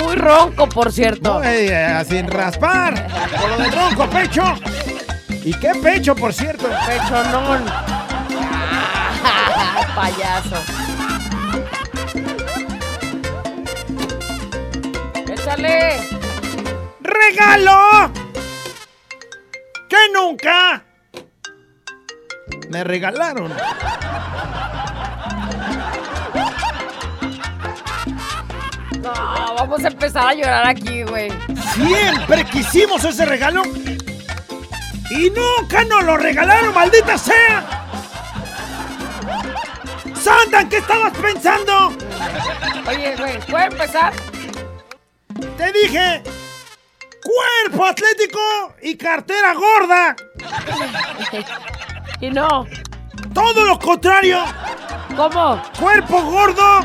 [0.04, 1.40] Muy ronco, por cierto.
[1.40, 3.08] No, eh, sin raspar,
[3.40, 4.44] por lo del ronco pecho.
[5.44, 6.68] ¿Y qué pecho, por cierto?
[6.88, 7.66] Pechonón.
[9.96, 10.77] Payaso.
[17.02, 18.12] ¡Regalo!
[19.89, 20.84] ¡Que nunca!
[22.70, 23.52] Me regalaron.
[29.02, 29.13] No,
[29.56, 31.32] vamos a empezar a llorar aquí, güey.
[31.74, 33.63] Siempre quisimos ese regalo.
[35.10, 37.65] Y nunca nos lo regalaron, maldita sea.
[40.22, 41.93] Santa, ¿en qué estabas pensando?
[42.88, 44.13] Oye, güey, ¿puedo empezar?
[45.58, 46.23] Te dije,
[47.23, 48.39] cuerpo atlético
[48.82, 50.15] y cartera gorda.
[52.19, 52.65] Y no.
[53.32, 54.43] Todo lo contrario,
[55.15, 55.62] ¿Cómo?
[55.80, 56.80] cuerpo gordo.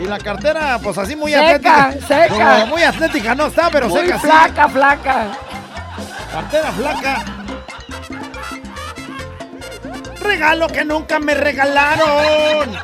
[0.00, 2.06] Y la cartera, pues así muy Seca, atlética.
[2.08, 2.28] seca.
[2.54, 4.26] Como muy atlética no está, pero Muy seca sí.
[4.26, 5.26] flaca, flaca.
[6.32, 7.24] Cartera flaca.
[10.20, 12.76] Regalo que nunca me regalaron.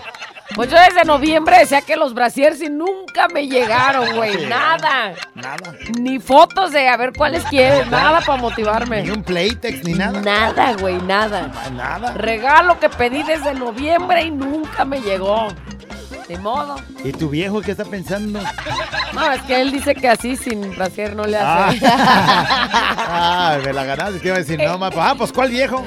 [0.54, 4.46] Pues yo desde noviembre decía que los brasiers y nunca me llegaron, güey.
[4.48, 5.14] Nada.
[5.34, 5.74] Nada.
[5.98, 7.86] Ni fotos de a ver cuáles quieres.
[7.88, 9.02] Nada para motivarme.
[9.02, 10.20] Ni un Playtex ni nada.
[10.20, 11.50] Nada, güey, nada.
[11.72, 12.12] Nada.
[12.14, 15.48] Regalo que pedí desde noviembre y nunca me llegó.
[16.28, 16.76] De modo.
[17.04, 18.40] ¿Y tu viejo qué está pensando?
[19.12, 21.80] No, es que él dice que así sin brasier no le Ah, hace.
[23.12, 24.20] Ah, me la ganaste.
[24.20, 24.60] ¿Qué iba a decir?
[24.62, 25.84] No, ma- ah, pues ¿cuál viejo?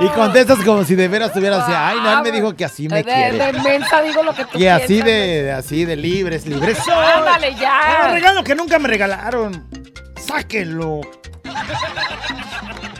[0.00, 1.72] Y contestas como si de veras tuvieras así.
[1.74, 3.52] Ay, no, él me dijo que así me de, quiere.
[3.52, 6.78] de mensa digo lo que tú Y así piensas, de, de- así de libres, libres.
[6.88, 8.08] Ándale Ah, ya.
[8.12, 9.66] regalo que nunca me regalaron.
[10.20, 11.00] Sáquenlo.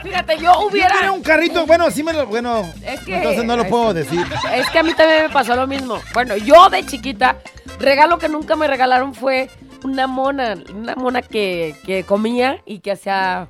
[0.01, 1.11] Fíjate, yo Yo hubiera.
[1.11, 4.25] un carrito, bueno, sí me lo, bueno, Es que- entonces no lo puedo decir.
[4.53, 5.99] Es que a mí también me pasó lo mismo.
[6.13, 7.37] Bueno, yo de chiquita,
[7.79, 9.49] regalo que nunca me regalaron fue
[9.83, 13.47] una mona, una mona que, que comía y que hacía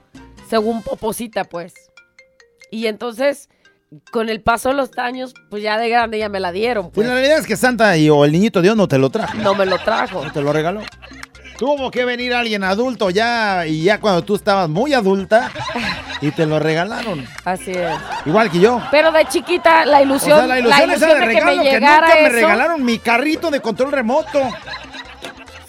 [0.50, 1.74] según poposita, pues.
[2.72, 3.50] Y entonces,
[4.12, 6.96] con el paso de los años, pues ya de grande ya me la dieron, Pues
[6.96, 7.08] pues.
[7.08, 9.56] la realidad es que Santa y, o el niñito Dios no te lo trajo, No
[9.56, 10.24] me lo trajo.
[10.26, 10.82] no te lo regaló.
[11.58, 15.50] Tuvo que venir alguien adulto ya y ya cuando tú estabas muy adulta
[16.22, 17.26] y te lo regalaron.
[17.46, 17.98] Así es.
[18.28, 18.80] Igual que yo.
[18.92, 21.72] Pero de chiquita, la O ilusión, sea, la ilusión, esa de que me regalo que,
[21.72, 24.40] llegara nunca me regalaron mi carrito de control remoto.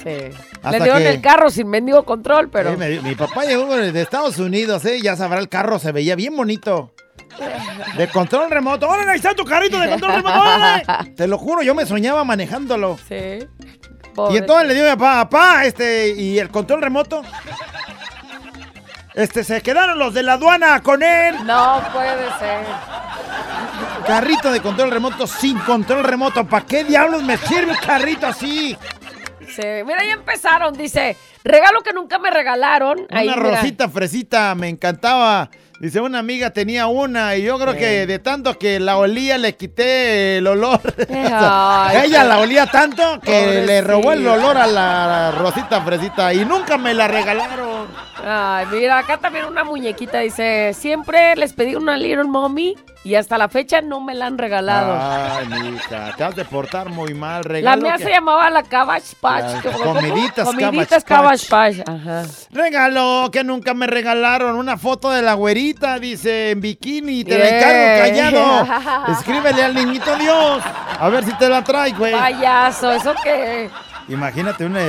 [0.02, 0.30] Sí.
[0.62, 2.76] Hasta Le dieron que- el carro sin mendigo control, pero.
[2.76, 5.00] Me- mi papá llegó de Estados Unidos, ¿eh?
[5.02, 6.92] Ya sabrá, el carro se veía bien bonito.
[7.96, 8.88] De control remoto.
[8.88, 10.40] ¡Órale, ahí está tu carrito de control remoto!
[10.40, 10.84] órale!
[11.16, 12.96] Te lo juro, yo me soñaba manejándolo.
[13.08, 13.38] Sí.
[14.30, 17.22] Y entonces le digo a mi papá, papá, este, ¿y el control remoto?
[19.14, 21.34] Este, se quedaron los de la aduana con él.
[21.44, 22.64] No puede ser.
[24.06, 26.44] Carrito de control remoto sin control remoto.
[26.46, 28.76] ¿Para qué diablos me sirve un carrito así?
[29.54, 29.62] Sí.
[29.86, 30.74] Mira, ya empezaron.
[30.74, 33.06] Dice, regalo que nunca me regalaron.
[33.10, 33.56] Ahí, Una mira.
[33.60, 35.50] rosita fresita, me encantaba.
[35.80, 39.54] Dice, una amiga tenía una y yo creo que de tanto que la olía le
[39.54, 40.80] quité el olor.
[41.08, 46.44] Ay, Ella la olía tanto que le robó el olor a la rosita fresita y
[46.44, 47.86] nunca me la regalaron.
[48.24, 53.38] Ay, mira, acá también una muñequita dice, siempre les pedí una Little Mommy y hasta
[53.38, 54.98] la fecha no me la han regalado.
[55.00, 57.82] Ay, mija, te has de portar muy mal, la regalo.
[57.82, 59.64] mía que- se llamaba la Cabbage Patch.
[59.64, 61.88] La comiditas Comiditas Cabbage Cabbage Patch.
[61.88, 62.22] Ajá.
[62.50, 64.56] Regalo que nunca me regalaron.
[64.56, 67.24] Una foto de la güerita, dice en bikini.
[67.24, 68.06] Te la Yeah.
[68.06, 69.06] encargo, callado.
[69.12, 70.62] Escríbele al niñito Dios.
[71.00, 72.12] A ver si te la trae, güey.
[72.12, 73.70] Payaso, ¿eso qué?
[74.08, 74.80] Imagínate una.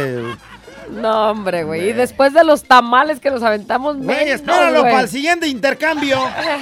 [0.92, 1.90] No, hombre, güey.
[1.90, 4.92] Y después de los tamales que nos aventamos, Güey, menos, espéralo güey.
[4.92, 6.18] para el siguiente intercambio.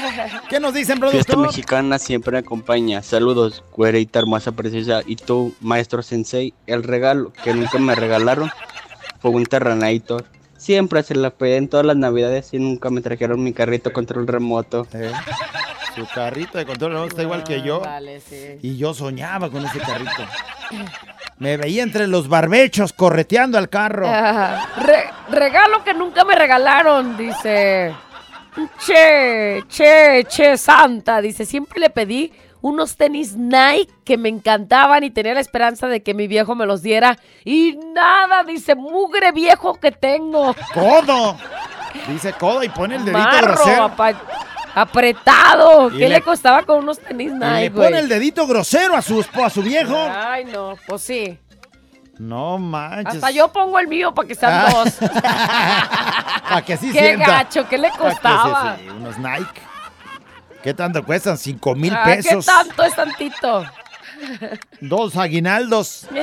[0.49, 1.37] ¿Qué nos dicen, Fiesta productor?
[1.47, 3.01] mexicana siempre me acompaña.
[3.03, 5.01] Saludos, güerita hermosa, preciosa.
[5.05, 8.49] Y tú, maestro sensei, el regalo que nunca me regalaron
[9.19, 10.25] fue un Terranator.
[10.57, 14.27] Siempre se la pedí en todas las navidades y nunca me trajeron mi carrito control
[14.27, 14.87] remoto.
[14.93, 15.11] Eh,
[15.97, 17.79] Su carrito de control remoto está igual que yo.
[17.81, 18.59] Vale, sí.
[18.61, 20.11] Y yo soñaba con ese carrito.
[21.39, 24.07] Me veía entre los barbechos correteando al carro.
[24.07, 24.69] Ajá.
[24.77, 27.95] Re- regalo que nunca me regalaron, dice.
[28.85, 31.19] Che, che, che, Santa.
[31.21, 32.31] Dice, siempre le pedí
[32.61, 36.65] unos tenis Nike que me encantaban y tenía la esperanza de que mi viejo me
[36.65, 37.17] los diera.
[37.43, 40.55] Y nada, dice, mugre viejo que tengo.
[40.73, 41.37] ¡Codo!
[42.07, 43.83] Dice codo y pone el dedito Marro, grosero.
[43.85, 44.13] apa-
[44.81, 45.89] apretado.
[45.89, 47.87] ¿Qué le- le, costaba con unos tenis Nike, le güey?
[47.87, 49.97] pone el dedito grosero a su, a su viejo.
[50.15, 51.37] Ay, no, pues sí.
[52.19, 53.15] No manches.
[53.15, 54.69] Hasta yo pongo el mío para que sean Ah.
[54.73, 54.93] dos.
[56.49, 57.25] Para que sí Qué sienta.
[57.27, 58.75] gacho, ¿qué le que costaba?
[58.77, 59.61] sí, sí, unos Nike.
[60.63, 61.37] ¿Qué tanto cuestan?
[61.37, 62.45] Cinco mil Ah, ¿Qué pesos.
[62.45, 63.65] tanto es tantito?
[64.81, 66.07] Dos aguinaldos.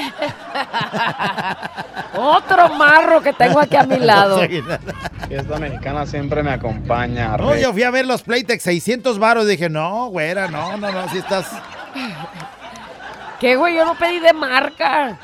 [2.17, 4.41] Otro marro que tengo aquí a mi lado.
[5.29, 7.37] Fiesta mexicana siempre me acompaña.
[7.37, 9.47] No, yo fui a ver los Playtex 600 varos.
[9.47, 11.47] Dije, no, güera, no, no, no, si estás...
[13.41, 13.77] ¿Qué, güey?
[13.77, 15.19] Yo no pedí de marca.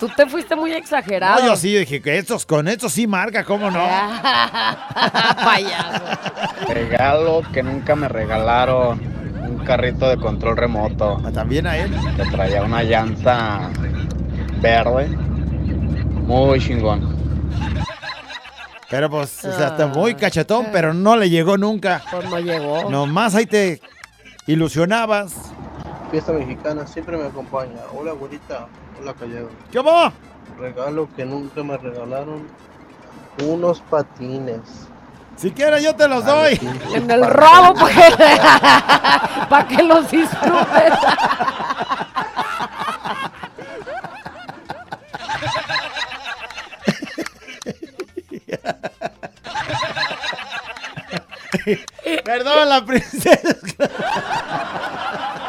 [0.00, 1.40] Tú te fuiste muy exagerado.
[1.40, 3.86] No, yo sí dije que estos, con estos sí marca, ¿cómo no?
[5.44, 6.02] Payaso.
[6.68, 9.00] Regalo que nunca me regalaron.
[9.48, 11.20] Un carrito de control remoto.
[11.24, 11.90] Ah, También a él.
[12.16, 13.70] Que traía una llanta
[14.60, 15.08] verde.
[16.26, 17.14] Muy chingón.
[18.90, 22.02] Pero pues, o sea, está muy cachetón, pero no le llegó nunca.
[22.10, 22.90] Pues no llegó.
[22.90, 23.80] Nomás ahí te
[24.46, 25.34] ilusionabas.
[26.10, 27.80] Fiesta mexicana siempre me acompaña.
[27.92, 28.68] Hola, güerita.
[29.00, 29.48] Hola, callado.
[29.72, 30.12] ¿Qué va?
[30.60, 32.46] Regalo que nunca me regalaron.
[33.44, 34.60] Unos patines.
[35.36, 36.58] Si quieres yo te los doy.
[36.94, 40.92] En el robo para que, pa' que los disfrutes.
[52.24, 53.56] Perdón, la princesa.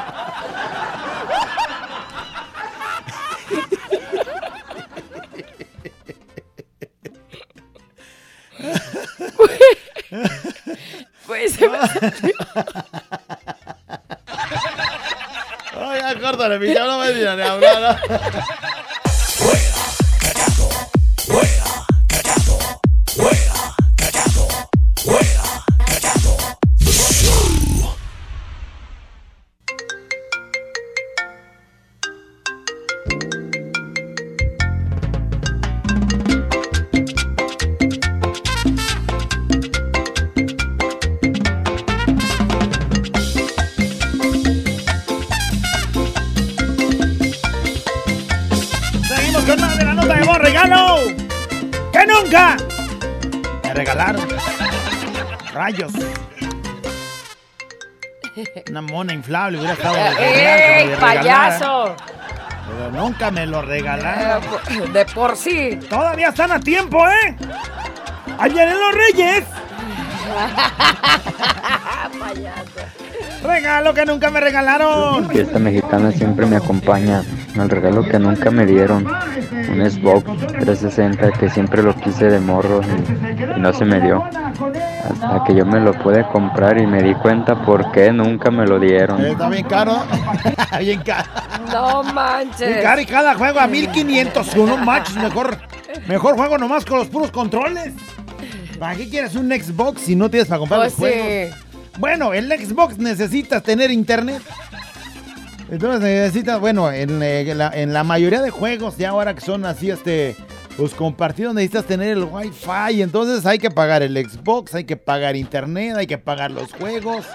[11.28, 11.78] Güey, se me
[15.78, 17.12] Ay, ya, córtale, mi ya no me
[17.44, 18.00] hablar.
[52.36, 52.58] Nunca!
[53.64, 54.28] Me regalaron.
[55.54, 55.94] Rayos.
[58.70, 61.96] Una mona inflable hubiera estado de me ¡Ey, payaso!
[62.68, 64.44] Pero nunca me lo regalaron.
[64.70, 65.80] Eh, De por sí.
[65.90, 67.36] Todavía están a tiempo, ¿eh?
[68.38, 69.46] ¡Ahí vienen los reyes!
[73.44, 75.30] Regalo que nunca me regalaron.
[75.30, 77.24] Fiesta mexicana siempre me acompaña.
[77.56, 79.06] El regalo que nunca me dieron.
[79.08, 84.24] Un Xbox 360 que siempre lo quise de morro y, y no se me dio.
[84.24, 88.66] Hasta que yo me lo pude comprar y me di cuenta por qué nunca me
[88.66, 89.24] lo dieron.
[89.24, 89.98] Eh, Está bien caro.
[90.80, 91.30] bien caro.
[91.72, 92.84] No Bien manches.
[92.84, 94.56] caro y cada juego a 1500.
[94.56, 95.58] Uno manches, mejor,
[96.08, 97.94] mejor juego nomás con los puros controles.
[98.80, 101.56] ¿Para qué quieres un Xbox si no tienes para comprar Pues los juegos?
[101.56, 101.62] sí.
[101.98, 104.42] Bueno, el Xbox necesitas tener internet.
[105.70, 109.66] Entonces necesitas, bueno, en, eh, la, en la mayoría de juegos, ya ahora que son
[109.66, 110.36] así, este,
[110.78, 113.02] pues compartidos, necesitas tener el Wi-Fi.
[113.02, 117.26] Entonces hay que pagar el Xbox, hay que pagar internet, hay que pagar los juegos.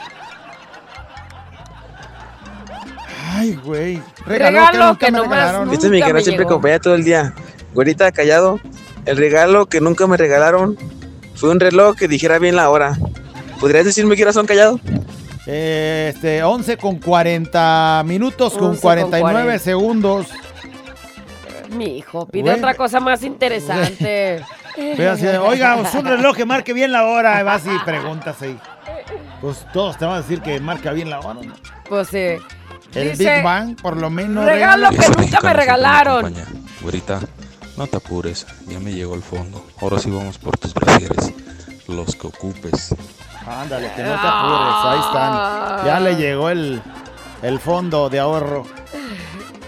[3.33, 4.03] Ay, güey.
[4.27, 7.35] Regalo que nomás nunca Este me mexicano siempre acompaña todo el día.
[7.75, 8.61] Güerita callado.
[9.07, 10.77] El regalo que nunca me regalaron
[11.35, 12.99] fue un reloj que dijera bien la hora.
[13.61, 14.81] ¿Podrías decirme qué hora son callado?
[15.47, 19.59] Eh, Este, 11 con 40 minutos con 11 con 49 40.
[19.65, 20.27] segundos.
[21.71, 22.57] Mi hijo, pide Güey.
[22.57, 24.45] otra cosa más interesante.
[24.77, 27.41] Pero así de, Oiga, es un reloj que marque bien la hora.
[27.41, 28.59] Y vas y preguntas ahí.
[29.41, 31.35] Pues todos te van a decir que marca bien la hora.
[31.35, 31.53] ¿no?
[31.89, 32.37] Pues sí.
[32.95, 34.45] El Dice, Big Bang, por lo menos.
[34.45, 36.35] regalo que regala- nunca me regalaron.
[36.83, 37.21] Güerita,
[37.77, 39.65] no te apures, ya me llegó el fondo.
[39.81, 41.33] Ahora sí vamos por tus brasieres,
[41.87, 42.95] los que ocupes.
[43.47, 44.75] Ándale, que no te apures.
[44.85, 45.87] Ahí están.
[45.87, 46.81] Ya le llegó el,
[47.43, 48.67] el fondo de ahorro.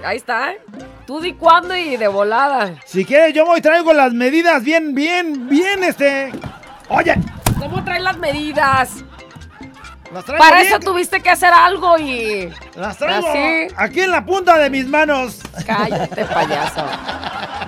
[0.04, 0.52] Ahí está.
[1.06, 2.74] Tú di cuándo y de volada.
[2.86, 6.32] Si quieres, yo voy traigo las medidas bien, bien, bien, este.
[6.88, 7.14] Oye,
[7.58, 8.90] ¿Cómo traes las medidas?
[10.12, 10.68] las traigo Para bien.
[10.68, 12.52] eso tuviste que hacer algo y.
[12.76, 13.68] Las traigo Así.
[13.76, 15.40] aquí en la punta de mis manos.
[15.66, 16.84] Cállate, payaso.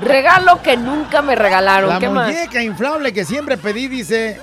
[0.01, 1.89] Regalo que nunca me regalaron.
[1.91, 2.29] La ¿Qué más?
[2.29, 4.41] muñeca inflable que siempre pedí, dice.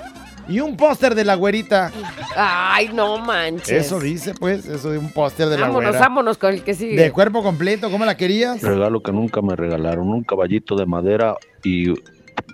[0.48, 1.90] Y un póster de la güerita.
[2.36, 3.86] Ay, no manches.
[3.86, 5.98] Eso dice, pues, eso de un póster de la Vámonos, güera.
[6.00, 6.96] vámonos con el que sigue.
[7.00, 8.60] De cuerpo completo, ¿cómo la querías?
[8.62, 11.94] Regalo que nunca me regalaron, un caballito de madera y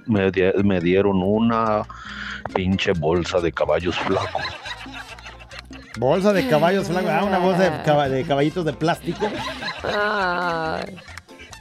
[0.06, 1.82] me, di- me dieron una
[2.54, 4.42] pinche bolsa de caballos flacos.
[5.98, 7.10] Bolsa de caballos flacos.
[7.10, 9.28] Ah, una bolsa de, de caballitos de plástico.
[9.82, 10.96] Ay.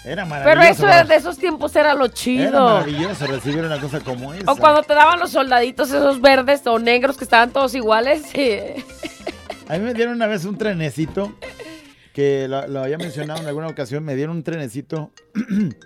[0.05, 0.87] Era Pero maravilloso.
[0.87, 2.51] eso de esos tiempos era lo Era chido.
[2.63, 4.49] maravilloso recibir una cosa como esa.
[4.51, 8.23] O cuando te daban los soldaditos esos verdes o negros que estaban todos iguales.
[8.31, 8.59] sí.
[9.67, 11.33] A mí me dieron una vez un trenecito,
[12.13, 15.11] que lo, lo había mencionado en alguna ocasión, me dieron un trenecito.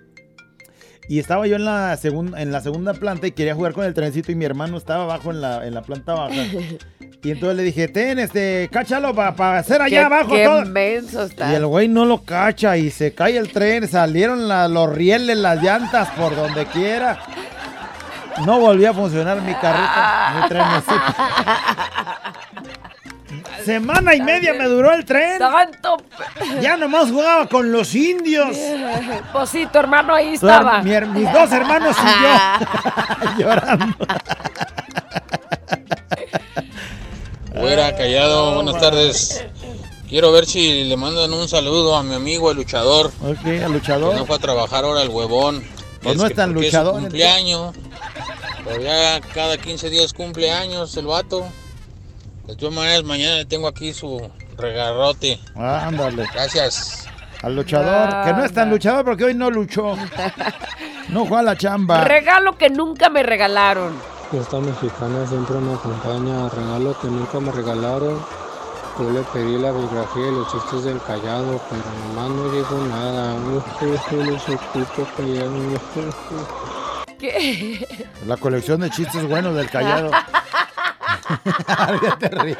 [1.09, 3.93] Y estaba yo en la, segun- en la segunda planta y quería jugar con el
[3.93, 6.36] trenecito y mi hermano estaba abajo en la, en la planta baja.
[7.24, 10.65] Y entonces le dije, ten, este, cáchalo para hacer allá Qué- abajo qué todo.
[10.65, 11.51] menso está.
[11.51, 15.38] Y el güey no lo cacha y se cae el tren, salieron la- los rieles,
[15.38, 17.19] las llantas por donde quiera.
[18.45, 20.95] No volvió a funcionar mi carrito, mi trenecito.
[23.65, 25.38] Semana y media me duró el tren.
[25.38, 25.97] Tanto.
[26.59, 28.57] Ya nomás jugaba con los indios.
[29.32, 30.82] Pues sí, tu hermano ahí estaba.
[30.82, 33.95] mi mis dos hermanos y yo llorando.
[37.62, 39.45] Fuera, callado, buenas tardes.
[40.09, 43.12] Quiero ver si le mandan un saludo a mi amigo el luchador.
[43.22, 44.16] Ok, al Que luchador.
[44.16, 45.64] no fue a trabajar ahora el huevón.
[46.01, 47.76] Pues no es tan luchador, su cumpleaños.
[48.66, 51.45] Pero ya cada 15 días cumpleaños el vato.
[52.47, 55.39] De todas maneras, mañana le tengo aquí su regarrote.
[55.55, 56.26] Ándale.
[56.34, 57.05] Gracias.
[57.43, 58.26] Al luchador.
[58.26, 59.95] Que no es tan luchador porque hoy no luchó.
[61.09, 62.03] No fue a la chamba.
[62.05, 63.93] Regalo que nunca me regalaron.
[64.34, 66.47] Esta mexicana siempre me acompaña.
[66.47, 68.17] Regalo que nunca me regalaron.
[68.97, 73.36] Yo le pedí la biografía y los chistes del callado, pero nomás no llegó nada.
[77.19, 78.07] ¿Qué?
[78.25, 80.11] La colección de chistes buenos del callado.
[82.01, 82.57] Ya te ríes.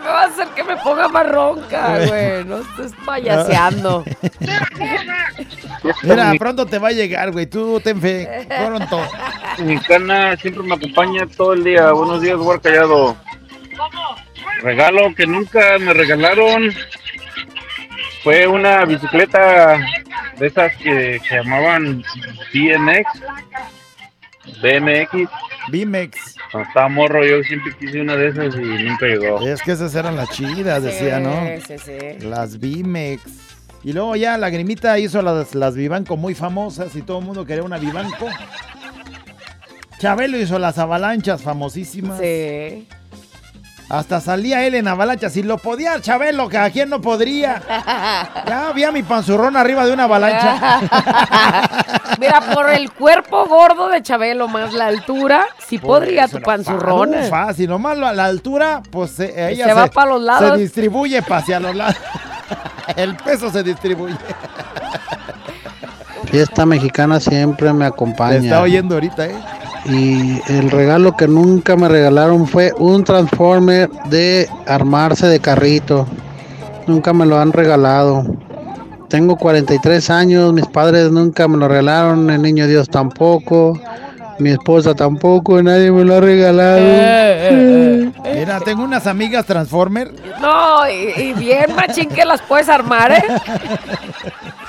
[0.00, 2.44] Me va a hacer que me ponga más ronca, güey.
[2.44, 4.04] No estés payaseando.
[6.02, 7.46] Mira, pronto te va a llegar, güey.
[7.46, 8.46] Tú ten fe.
[8.66, 9.00] Pronto.
[9.58, 11.92] Mexicana siempre me acompaña todo el día.
[11.92, 13.16] Buenos días, Guar Callado.
[14.62, 16.72] Regalo que nunca me regalaron
[18.22, 19.78] fue una bicicleta
[20.36, 22.02] de esas que se llamaban
[22.52, 23.06] BMX.
[24.62, 25.30] BMX.
[25.70, 26.36] BMX.
[26.50, 29.40] Cuando estaba morro, yo siempre quise una de esas y nunca llegó.
[29.46, 31.46] Es que esas eran las chidas, decía, ¿no?
[31.66, 32.26] Sí, sí, sí.
[32.26, 33.22] Las BMX.
[33.82, 37.62] Y luego ya Lagrimita hizo las, las Vivanco muy famosas y todo el mundo quería
[37.62, 38.28] una Vivanco.
[39.98, 42.18] Chabelo hizo las avalanchas famosísimas.
[42.18, 42.86] Sí.
[43.90, 45.32] Hasta salía él en avalanchas.
[45.32, 47.60] Si lo podía Chabelo, que a quién no podría.
[48.46, 50.80] Ya había mi panzurrón arriba de una avalancha.
[52.20, 56.42] Mira, por el cuerpo gordo de Chabelo más la altura, sí Por podría eso tu
[56.44, 57.10] panzurrón.
[57.10, 60.52] no, fácil, nomás lo- la altura, pues eh, ella Se va pa' los lados.
[60.52, 61.96] Se distribuye hacia los lados.
[62.96, 64.14] El peso se distribuye.
[66.30, 68.36] Fiesta mexicana siempre me acompaña.
[68.36, 69.34] está oyendo ahorita, ¿eh?
[69.86, 76.06] Y el regalo que nunca me regalaron fue un Transformer de armarse de carrito.
[76.86, 78.24] Nunca me lo han regalado.
[79.08, 83.76] Tengo 43 años, mis padres nunca me lo regalaron, el niño Dios tampoco,
[84.38, 86.80] mi esposa tampoco, nadie me lo ha regalado.
[88.32, 90.12] Mira, tengo unas amigas Transformer.
[90.40, 93.24] No, y, y bien machín que las puedes armar, ¿eh?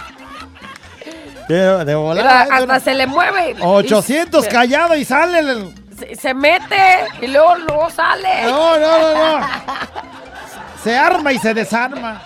[1.52, 3.56] De, de Mira, volada, esto hasta se le mueve.
[3.62, 5.39] 800 Y callado y sale.
[5.39, 6.76] el- Se, se mete
[7.22, 8.43] y luego, luego sale.
[8.45, 9.47] No, no, no, no.
[10.84, 12.24] Se arma y se desarma.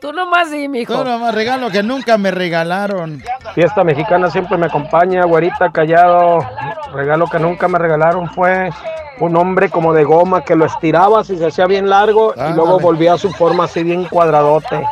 [0.00, 0.92] Tú nomás sí, mijo.
[0.94, 3.22] Tú nomás regalo que nunca me regalaron.
[3.54, 6.38] Fiesta mexicana siempre me acompaña, güerita callado.
[6.92, 8.70] Regalo que nunca me regalaron fue
[9.20, 12.78] un hombre como de goma que lo estirabas y se hacía bien largo y luego
[12.78, 14.84] volvía a su forma así bien cuadradote.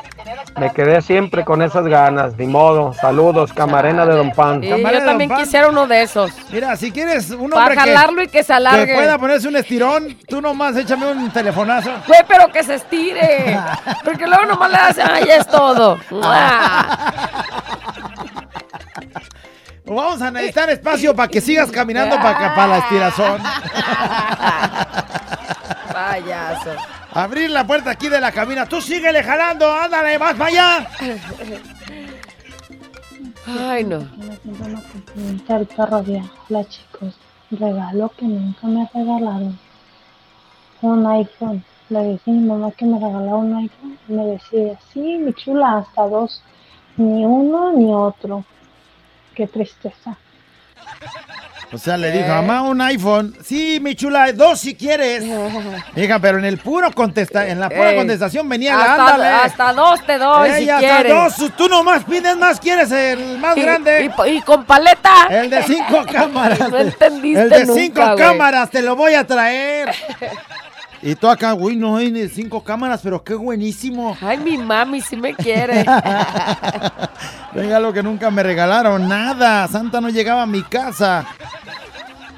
[0.58, 2.94] Me quedé siempre con esas ganas, ni modo.
[2.94, 4.64] Saludos, camarena de Don Pan.
[4.64, 6.32] Y yo también quisiera uno de esos.
[6.50, 8.86] Mira, si quieres un Para hombre que, jalarlo y que se alargue.
[8.86, 11.90] que pueda ponerse un estirón, tú nomás échame un telefonazo.
[12.06, 13.60] Güey, pero que se estire.
[14.02, 15.98] Porque luego nomás le hacen, ay, es todo.
[19.84, 23.40] Vamos a necesitar espacio para que sigas caminando para, para la estirazón.
[25.92, 26.70] Payaso.
[27.16, 28.66] Abrir la puerta aquí de la cabina.
[28.66, 30.90] Tú síguele jalando, ándale, más para allá.
[33.46, 34.06] Ay, no.
[35.48, 37.18] El perro de Hola chicos,
[37.50, 39.58] regalo que nunca me regalaron.
[40.82, 41.64] Un iPhone.
[41.88, 43.98] Le decía a mi mamá que me regalaba un iPhone.
[44.08, 46.42] Y me decía, sí, mi chula, hasta dos.
[46.98, 48.44] Ni uno ni otro.
[49.34, 50.18] Qué tristeza.
[51.72, 53.34] O sea, le dijo, mamá, un iPhone.
[53.44, 55.24] Sí, mi chula, dos si quieres.
[55.96, 59.26] Hija, pero en el puro contesta, en la pura Ey, contestación venía, hasta, ándale.
[59.26, 61.12] hasta dos te doy Ey, si hasta quieres.
[61.38, 64.10] dos, tú nomás pides más, quieres el más Y- grande.
[64.26, 65.26] Y, y con paleta.
[65.28, 66.70] El de cinco cámaras.
[66.70, 68.16] No entendiste El de nunca, cinco güey.
[68.16, 69.90] cámaras, te lo voy a traer.
[71.02, 74.16] Y tú acá, güey, no hay ni cinco cámaras, pero qué buenísimo.
[74.20, 75.84] Ay, mi mami sí me quiere.
[77.54, 79.68] Regalo que nunca me regalaron, nada.
[79.68, 81.26] Santa no llegaba a mi casa.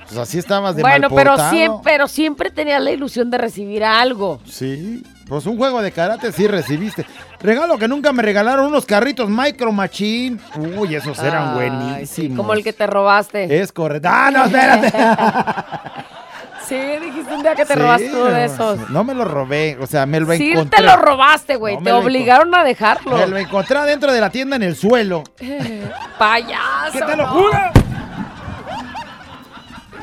[0.06, 4.40] Pues así estabas de bueno, pero siempre, pero siempre tenía la ilusión de recibir algo.
[4.46, 7.04] Sí, pues un juego de karate sí recibiste.
[7.40, 10.38] Regalo que nunca me regalaron unos carritos Micro Machine.
[10.78, 12.09] Uy, esos eran Ay, buenísimos.
[12.09, 13.61] sí, como el que te robaste.
[13.61, 14.09] Es correcto.
[14.11, 14.92] ¡Ah, no, espérate!
[16.68, 18.90] Sí, dijiste un día que te Sí, robaste uno de esos.
[18.90, 20.78] No me lo robé, o sea, me lo Sí, encontré.
[20.78, 21.76] te lo robaste, güey.
[21.76, 23.16] No, te obligaron a dejarlo.
[23.16, 25.24] Me lo encontré dentro de la tienda en el suelo.
[26.18, 26.92] Payaso.
[26.92, 27.58] ¡Que te lo juro!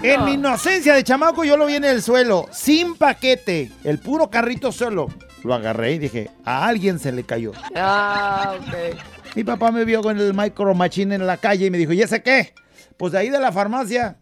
[0.01, 4.29] En mi inocencia de chamaco yo lo vi en el suelo, sin paquete, el puro
[4.29, 5.07] carrito solo.
[5.43, 7.53] Lo agarré y dije, a alguien se le cayó.
[7.75, 9.35] Ah, ok.
[9.35, 12.01] Mi papá me vio con el micro machine en la calle y me dijo, ¿y
[12.01, 12.53] ese qué?
[12.97, 14.17] Pues de ahí de la farmacia,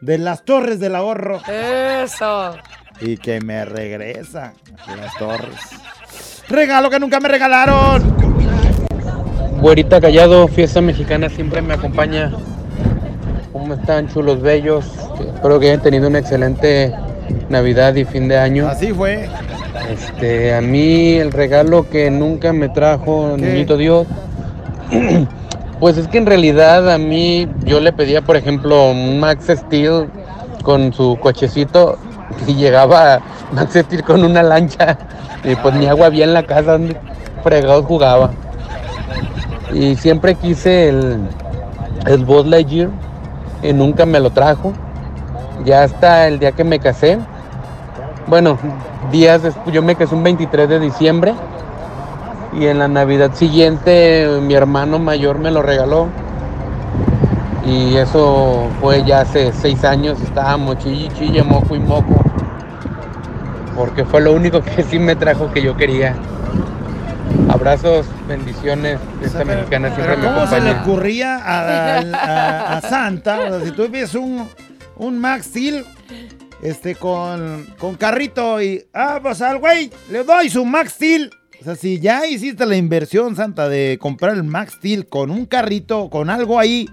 [0.00, 1.40] de las torres del ahorro.
[1.48, 2.56] Eso.
[3.00, 4.54] Y que me regresa
[4.86, 5.56] a las torres.
[6.48, 8.16] Regalo que nunca me regalaron.
[9.60, 12.32] Güerita Callado, fiesta mexicana siempre me acompaña.
[13.52, 14.86] ¿Cómo están, chulos bellos?
[15.34, 16.94] Espero que hayan tenido una excelente
[17.48, 18.68] Navidad y fin de año.
[18.68, 19.28] Así fue.
[19.90, 24.06] Este, a mí el regalo que nunca me trajo Niñito Dios,
[25.80, 30.08] pues es que en realidad a mí yo le pedía, por ejemplo, un Max Steel
[30.62, 31.98] con su cochecito
[32.46, 33.20] y llegaba
[33.52, 34.98] Max Steel con una lancha
[35.44, 36.96] y pues ni agua había en la casa donde
[37.42, 38.30] fregados jugaba.
[39.72, 41.18] Y siempre quise el,
[42.06, 42.88] el Buzz Lightyear
[43.62, 44.72] y nunca me lo trajo.
[45.64, 47.18] Ya hasta el día que me casé,
[48.26, 48.58] bueno,
[49.10, 51.34] días después, yo me casé un 23 de diciembre
[52.52, 56.08] y en la Navidad siguiente mi hermano mayor me lo regaló.
[57.66, 62.24] Y eso fue ya hace seis años, estábamos chille, chille, moco y moco.
[63.76, 66.14] Porque fue lo único que sí me trajo que yo quería.
[67.50, 70.82] Abrazos, bendiciones, esta mexicana siempre me ¿cómo se le acompaña.
[70.82, 73.38] ocurría a, a- a Santa?
[73.40, 74.48] O sea, si tú ves un,
[74.96, 75.84] un Max Steel
[76.62, 78.84] este, con, con carrito y...
[78.94, 81.30] Ah, pues al güey le doy su Max Steel.
[81.60, 85.44] O sea, si ya hiciste la inversión, Santa, de comprar el Max Steel con un
[85.46, 86.88] carrito, con algo ahí...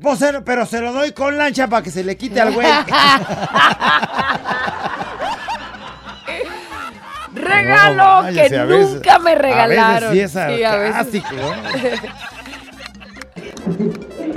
[0.00, 2.66] Pues, pero se lo doy con lancha para que se le quite al güey.
[7.34, 10.12] Regalo No, váyase, que veces- nunca me a veces regalaron.
[10.12, 11.22] sí es Sí, a veces.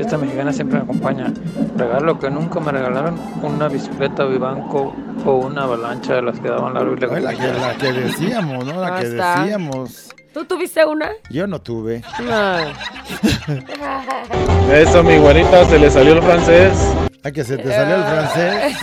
[0.08, 1.34] Esta mexicana siempre me acompaña.
[1.76, 4.96] Regalo que nunca me regalaron una bicicleta Vivanco
[5.26, 8.66] o una avalancha de las que daban largo y Ay, La que, la que decíamos,
[8.66, 8.80] ¿no?
[8.80, 10.10] La que decíamos.
[10.34, 11.10] ¿Tú tuviste una?
[11.30, 12.04] Yo no tuve.
[12.24, 12.58] No.
[14.74, 16.72] Eso, mi güerita, se le salió el francés.
[17.26, 18.78] Ay, que se te salió el francés.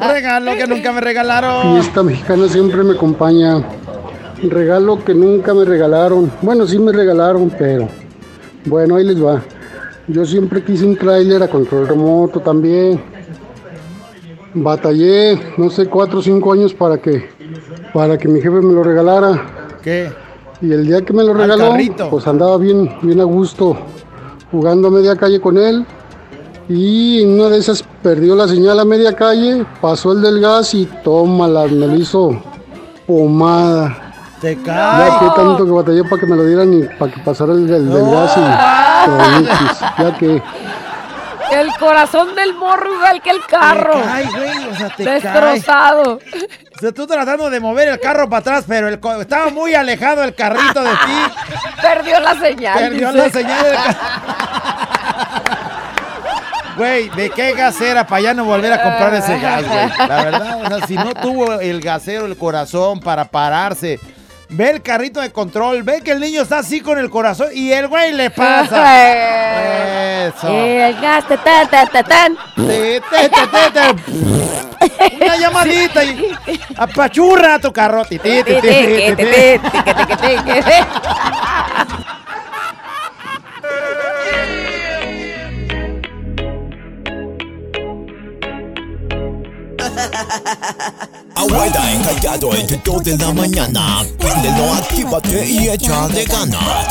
[0.00, 1.74] Regalo que nunca me regalaron.
[1.74, 3.62] Fiesta mexicana siempre me acompaña.
[4.42, 6.32] Regalo que nunca me regalaron.
[6.42, 7.88] Bueno, sí me regalaron, pero
[8.64, 9.40] bueno, ahí les va.
[10.06, 13.00] Yo siempre quise un tráiler a control remoto también.
[14.52, 17.28] Batallé, no sé, cuatro o cinco años para que,
[17.92, 19.78] para que mi jefe me lo regalara.
[19.82, 20.12] ¿Qué?
[20.60, 21.74] Y el día que me lo Al regaló,
[22.10, 23.76] pues andaba bien, bien a gusto
[24.50, 25.84] jugando a media calle con él.
[26.68, 30.74] Y en una de esas perdió la señal a media calle, pasó el del gas
[30.74, 32.40] y tómala, me lo hizo
[33.06, 34.03] pomada.
[34.44, 35.18] Te Ya cae.
[35.18, 37.88] que tanto que batallé para que me lo dieran y para que pasara el del,
[37.92, 40.02] del gas y.
[40.02, 40.42] Ya que
[41.52, 43.92] El corazón del morro igual que el carro.
[43.94, 46.18] Te cae, güey, o sea, te Destrozado.
[46.76, 49.74] O sea, tú tratando de mover el carro para atrás, pero el co- estaba muy
[49.74, 51.32] alejado el carrito de ti.
[51.82, 52.78] Perdió la señal.
[52.78, 53.24] Perdió dice.
[53.26, 53.76] la señal del
[56.76, 60.08] Güey, ¿de qué gas era para ya no volver a comprar ese gas, güey?
[60.08, 64.00] La verdad, o sea, si no tuvo el gasero el corazón para pararse,
[64.54, 67.72] ve el carrito de control, ve que el niño está así con el corazón y
[67.72, 70.26] el güey le pasa.
[70.26, 70.48] Eso.
[70.48, 71.26] El gas.
[71.26, 72.20] Te, te, te, te, te.
[75.24, 76.36] Una llamadita y
[76.76, 78.04] apachurra tu carro.
[91.34, 94.04] Abuela encallado entre 2 de la mañana.
[94.18, 96.88] Préndelo, actívate y échale ganas.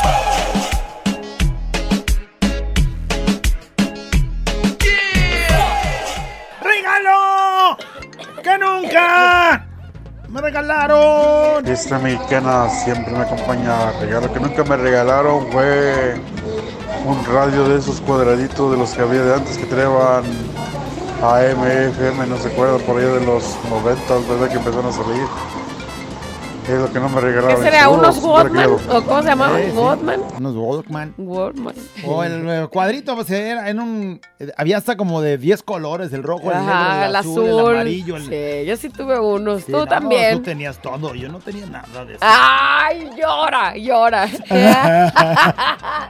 [6.61, 7.77] ¡Regalo!
[8.43, 9.65] ¡Que nunca!
[10.27, 11.65] ¡Me regalaron!
[11.67, 13.91] Esta mexicana siempre me acompaña.
[14.01, 16.15] Regalo que nunca me regalaron fue
[17.05, 20.23] un radio de esos cuadraditos de los que había de antes que traían
[21.23, 24.49] AM, FM, no se acuerda, por allá de los 90, ¿verdad?
[24.49, 25.23] Que empezaron a salir.
[26.67, 27.63] Es lo que no me regalaron.
[27.63, 27.87] ¿Qué será?
[27.87, 28.71] ¿Unos Walkman?
[28.89, 29.61] ¿O cómo se llamaban?
[29.61, 29.77] Sí, sí.
[30.37, 31.13] Unos Walkman.
[31.17, 31.75] Walkman.
[32.05, 34.21] O el cuadrito, pues era en un.
[34.57, 37.59] Había hasta como de 10 colores: el rojo, el negro, el, el azul, azul.
[37.69, 38.17] el amarillo.
[38.17, 38.23] El...
[38.23, 39.63] Sí, yo sí tuve unos.
[39.63, 40.37] Sí, Tú no, también.
[40.37, 42.21] Tú tenías todo, yo no tenía nada de eso.
[42.21, 44.27] ¡Ay, llora, llora!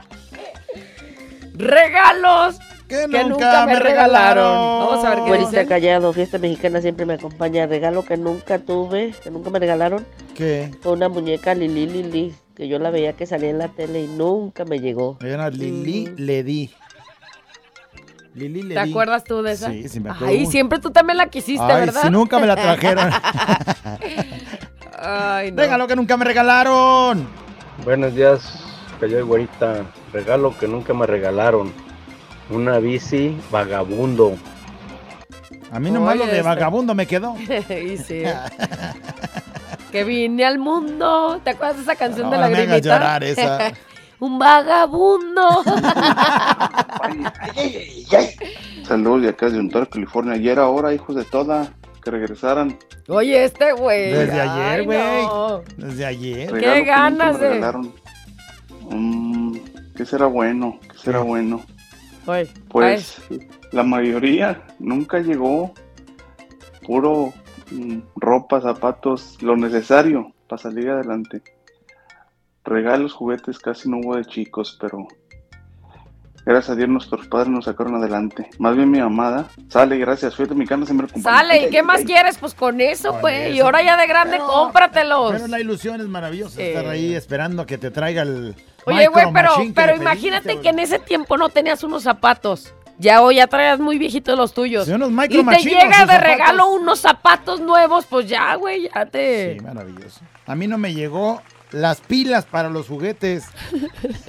[1.54, 2.58] Regalos
[2.88, 4.44] que nunca, me regalaron.
[4.88, 5.66] Vamos a ver qué Güerita dicen.
[5.68, 7.66] callado, fiesta mexicana siempre me acompaña.
[7.66, 10.70] Regalo que nunca tuve, que nunca me regalaron, ¿Qué?
[10.82, 14.08] fue una muñeca Lili Lili, que yo la veía que salía en la tele y
[14.08, 15.18] nunca me llegó.
[15.22, 16.70] Era Lili Ledi.
[18.34, 18.74] Lili Ledi.
[18.74, 19.70] ¿Te acuerdas tú de esa?
[19.70, 20.34] Sí, sí me acuerdo.
[20.34, 22.02] Ay, siempre tú también la quisiste, Ay, ¿verdad?
[22.02, 23.10] si nunca me la trajeron.
[24.98, 25.62] Ay, no.
[25.62, 27.26] Regalo que nunca me regalaron.
[27.84, 28.40] Buenos días,
[29.00, 29.84] callado y güerita.
[30.12, 31.72] Regalo que nunca me regalaron.
[32.50, 34.36] Una bici vagabundo.
[35.72, 36.42] A mí nomás lo de este.
[36.42, 37.34] vagabundo me quedó.
[37.68, 38.22] y sí.
[39.90, 41.40] que vine al mundo.
[41.42, 42.94] ¿Te acuerdas de esa canción de la no me hagas grimita?
[42.94, 43.72] llorar esa.
[44.20, 45.64] Un vagabundo.
[48.86, 50.34] Saludos de acá de Ontario, California.
[50.34, 51.72] Ayer ahora, hijos de toda,
[52.02, 52.78] que regresaran.
[53.08, 54.12] Oye, este güey.
[54.12, 54.98] Desde Ay, ayer, güey.
[55.26, 55.62] no.
[55.76, 56.52] Desde ayer.
[56.52, 57.60] Regalo que nunca ganas de-.
[58.90, 59.56] Mm,
[59.96, 60.78] ¿Qué será bueno?
[60.90, 61.62] ¿Qué será bueno?
[62.26, 63.22] Oye, Pues
[63.72, 65.72] la mayoría nunca llegó.
[66.86, 67.32] Puro
[67.70, 71.42] mm, ropa, zapatos, lo necesario para salir adelante.
[72.64, 75.06] Regalos, juguetes casi no hubo de chicos, pero
[76.44, 78.48] gracias a Dios nuestros padres nos sacaron adelante.
[78.58, 79.48] Más bien mi amada.
[79.68, 80.34] Sale, gracias.
[80.36, 81.38] Fíjate, mi cana siempre acompaña.
[81.38, 82.38] Sale, ¿y qué más quieres?
[82.38, 83.52] Pues con eso, güey.
[83.56, 85.32] Y ahora ya de grande, cómpratelos.
[85.32, 86.68] Pero la ilusión es maravillosa Eh.
[86.68, 88.54] estar ahí esperando a que te traiga el.
[88.86, 92.74] Oye, güey, pero, pero imagínate pediste, que en ese tiempo no tenías unos zapatos.
[92.98, 94.84] Ya hoy ya traías muy viejitos los tuyos.
[94.84, 96.22] Sí, unos Micro y te llega de zapatos.
[96.22, 99.54] regalo unos zapatos nuevos, pues ya, güey, ya te.
[99.58, 100.20] Sí, maravilloso.
[100.46, 101.42] A mí no me llegó
[101.72, 103.46] las pilas para los juguetes.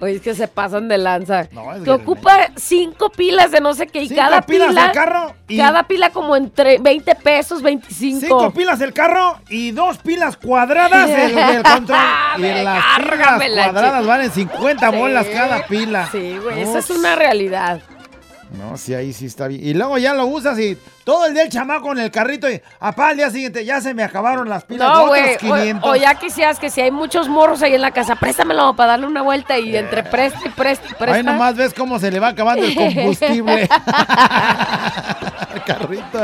[0.00, 1.42] Oye, es que se pasan de lanza.
[1.42, 1.48] es
[1.84, 4.82] que ocupa cinco pilas de no sé qué y Cinco cada pilas pila.
[4.84, 8.20] del carro y- Cada pila como entre 20 pesos, 25.
[8.20, 11.98] Cinco pilas el carro y dos pilas cuadradas el del control.
[12.38, 14.08] y las pilas cuadradas chico.
[14.08, 15.32] valen 50 bolas Sí.
[15.32, 16.08] cada pila.
[16.10, 17.80] Sí, güey, No, esa es una realidad.
[18.58, 19.64] No, sí, ahí sí está bien.
[19.64, 22.60] Y luego ya lo usas y todo el día el chamaco en el carrito y
[22.80, 24.88] apá al día siguiente ya se me acabaron las pilas.
[24.88, 25.36] No, otros güey.
[25.38, 25.88] 500.
[25.88, 28.92] O, o ya quisieras que si hay muchos morros ahí en la casa, préstamelo para
[28.92, 31.14] darle una vuelta y entre presta y presta y presta.
[31.16, 33.68] Ahí nomás ves cómo se le va acabando el combustible.
[35.66, 36.18] carrito.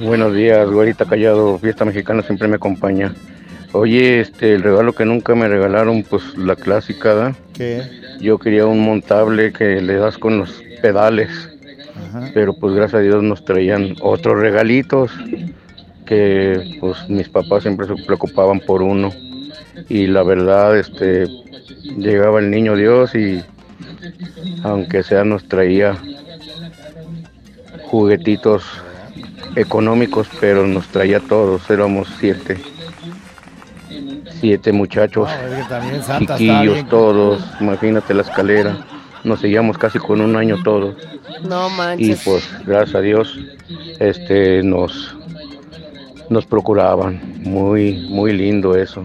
[0.00, 3.14] Buenos días, güerita callado, fiesta mexicana siempre me acompaña.
[3.72, 7.34] Oye, este, el regalo que nunca me regalaron, pues la clásica, ¿da?
[7.54, 7.82] ¿Qué?
[8.20, 11.30] Yo quería un montable que le das con los pedales,
[12.34, 15.10] pero pues gracias a Dios nos traían otros regalitos
[16.04, 19.10] que pues mis papás siempre se preocupaban por uno
[19.88, 21.26] y la verdad, este,
[21.96, 23.42] llegaba el niño Dios y
[24.62, 25.96] aunque sea nos traía
[27.84, 28.64] juguetitos
[29.56, 32.58] económicos, pero nos traía todos, éramos siete.
[34.42, 36.86] Siete muchachos, No, es que también Santa está chiquillos bien.
[36.88, 38.76] todos, imagínate la escalera,
[39.24, 40.96] nos seguíamos casi con un año todos.
[41.48, 42.22] No Y manches.
[42.24, 43.38] pues gracias a Dios,
[44.00, 45.16] este nos
[46.28, 47.20] nos procuraban.
[47.44, 49.02] Muy, muy lindo eso.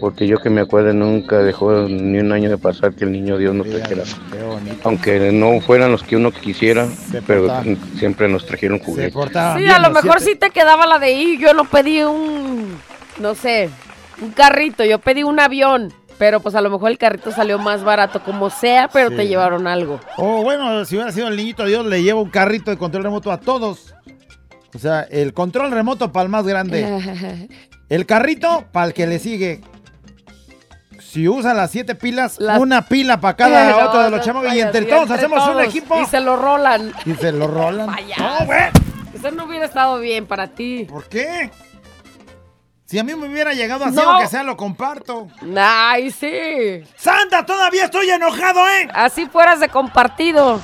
[0.00, 3.36] Porque yo que me acuerdo nunca dejó ni un año de pasar que el niño
[3.36, 4.02] Dios nos trajera.
[4.84, 6.86] Aunque no fueran los que uno quisiera,
[7.26, 7.48] pero
[7.98, 9.12] siempre nos trajeron juguetes.
[9.32, 10.32] Sí, a lo mejor siete.
[10.32, 11.40] sí te quedaba la de ir.
[11.40, 12.76] Yo no pedí un,
[13.20, 13.70] no sé,
[14.20, 15.92] un carrito, yo pedí un avión.
[16.18, 19.14] Pero pues a lo mejor el carrito salió más barato, como sea, pero Sí.
[19.16, 20.00] te llevaron algo.
[20.16, 23.30] O bueno, si hubiera sido el niñito Dios, le lleva un carrito de control remoto
[23.30, 23.94] a todos.
[24.74, 27.48] O sea, el control remoto para el más grande.
[27.88, 29.62] El carrito para el que le sigue.
[31.00, 34.24] Si usa las siete pilas, Las- una pila para cada No, otro de los no
[34.26, 34.52] chamacos.
[34.54, 36.02] Y entre y todos entre hacemos un equipo.
[36.02, 36.92] Y se lo rolan.
[37.06, 37.86] Y se lo rolan.
[37.94, 38.52] Payaso.
[39.14, 40.84] Eso no hubiera estado bien para ti.
[40.88, 41.50] ¿Por qué?
[42.88, 44.02] Si a mí me hubiera llegado así, No.
[44.12, 45.28] aunque sea, lo comparto.
[45.58, 46.82] Ay, sí.
[46.96, 48.88] ¡Santa, todavía estoy enojado, eh!
[48.94, 50.58] Así fueras de compartido.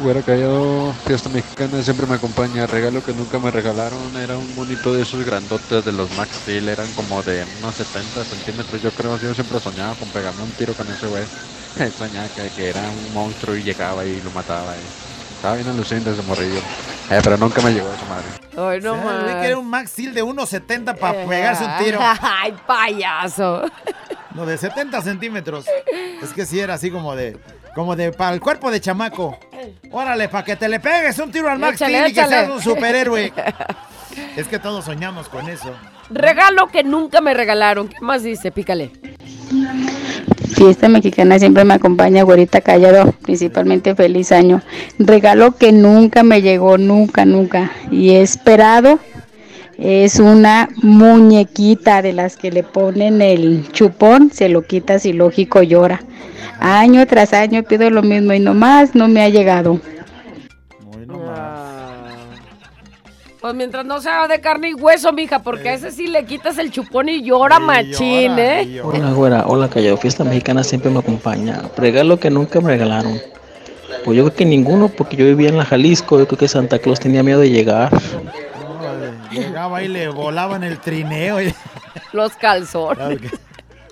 [0.00, 2.66] Hubiera callado, fiesta mexicana siempre me acompaña.
[2.68, 6.68] Regalo que nunca me regalaron era un monito de esos grandotes de los Max Steel.
[6.68, 8.80] Eran como de unos 70 centímetros.
[8.80, 11.24] Yo creo yo siempre soñaba con pegarme un tiro con ese güey.
[11.98, 14.76] Soñaba que, que era un monstruo y llegaba y lo mataba.
[14.76, 15.13] y
[15.44, 16.58] Estaba bien alucinante ese morrillo.
[17.10, 18.24] Eh, pero nunca me llegó esa madre.
[18.56, 19.42] Ay, no más.
[19.42, 21.98] que era un Max Steel de 1.70 para pegarse un tiro.
[22.22, 23.70] Ay, payaso.
[24.34, 25.66] No, de 70 centímetros.
[26.22, 27.36] Es que sí era así como de.
[27.74, 29.38] Como de para el cuerpo de chamaco.
[29.90, 32.48] Órale, para que te le pegues un tiro al Max Échale, Steel y que seas
[32.48, 33.30] un superhéroe.
[34.36, 35.74] es que todos soñamos con eso.
[36.08, 37.88] Regalo que nunca me regalaron.
[37.88, 38.50] ¿Qué más dice?
[38.50, 38.92] Pícale.
[40.48, 44.62] Fiesta mexicana siempre me acompaña, güerita callado, principalmente feliz año.
[44.98, 47.72] Regalo que nunca me llegó, nunca, nunca.
[47.90, 48.98] Y he esperado
[49.78, 55.62] es una muñequita de las que le ponen el chupón, se lo quitas y lógico
[55.62, 56.02] llora.
[56.60, 59.80] Año tras año pido lo mismo y nomás no me ha llegado.
[63.44, 66.56] Pues mientras no sea de carne y hueso, mija, porque a ese sí le quitas
[66.56, 68.80] el chupón y llora machín, ¿eh?
[68.82, 69.44] Hola, güera.
[69.46, 69.98] Hola, callado.
[69.98, 71.60] Fiesta mexicana siempre me acompaña.
[71.76, 73.20] Regalo que nunca me regalaron.
[74.02, 76.18] Pues yo creo que ninguno, porque yo vivía en la Jalisco.
[76.18, 77.90] Yo creo que Santa Claus tenía miedo de llegar.
[79.30, 81.42] Llegaba y le volaban el trineo.
[81.42, 81.54] y-
[82.14, 83.20] Los calzones.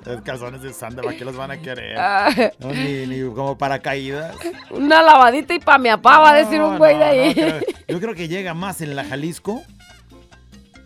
[0.07, 1.99] Los calzones de Santa, ¿para qué los van a querer?
[1.99, 2.31] Ah.
[2.59, 4.35] No, ni, ni como paracaídas.
[4.71, 7.35] Una lavadita y pa' mi apá, va a decir un güey de ahí.
[7.35, 7.61] Creo-
[7.93, 9.63] yo creo que llega más en la Jalisco.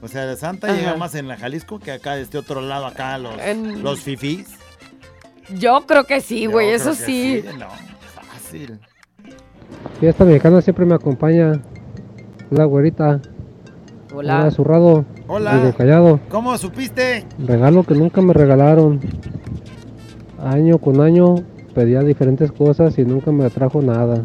[0.02, 0.76] O sea, Santa Ajá.
[0.76, 4.00] llega más en la Jalisco que acá de este otro lado, acá los, En- los
[4.00, 4.46] fifís.
[5.58, 7.44] Yo creo que sí, güey, eso que sí.
[7.58, 7.66] No,
[8.32, 8.78] fácil.
[10.00, 11.60] Fiesta mexicana siempre me acompaña.
[12.50, 13.20] La güerita.
[14.14, 14.40] Hola.
[14.42, 15.04] Hola, zurrado.
[15.26, 15.56] Hola.
[15.58, 16.20] Digo, callado.
[16.28, 17.24] ¿Cómo supiste?
[17.38, 19.00] Regalo que nunca me regalaron.
[20.42, 21.36] Año con año
[21.74, 24.24] pedía diferentes cosas y nunca me trajo nada.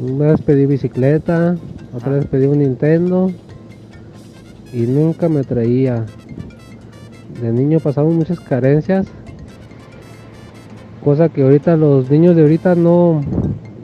[0.00, 1.56] Una vez pedí bicicleta,
[1.92, 3.32] otra vez pedí un Nintendo
[4.72, 6.06] y nunca me traía.
[7.42, 9.08] De niño pasamos muchas carencias,
[11.02, 13.22] cosa que ahorita los niños de ahorita no,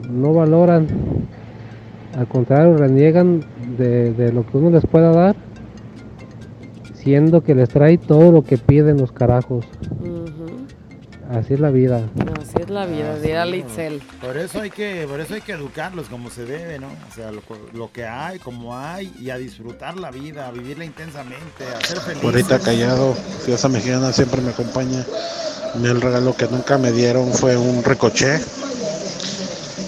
[0.09, 0.87] no valoran.
[2.17, 3.41] Al contrario, reniegan
[3.77, 5.35] de, de lo que uno les pueda dar,
[6.93, 9.65] siendo que les trae todo lo que piden los carajos.
[11.31, 12.07] Así es la vida.
[12.39, 14.01] Así es la vida, dirá Litzel.
[14.21, 16.87] Por eso hay que, por eso hay que educarlos como se debe, ¿no?
[16.87, 17.41] O sea, lo,
[17.73, 21.99] lo que hay, como hay, y a disfrutar la vida, a vivirla intensamente, a ser
[21.99, 22.23] felices.
[22.23, 25.05] Ahorita callado, fiesta mexicana siempre me acompaña.
[25.83, 28.39] El regalo que nunca me dieron fue un ricoché.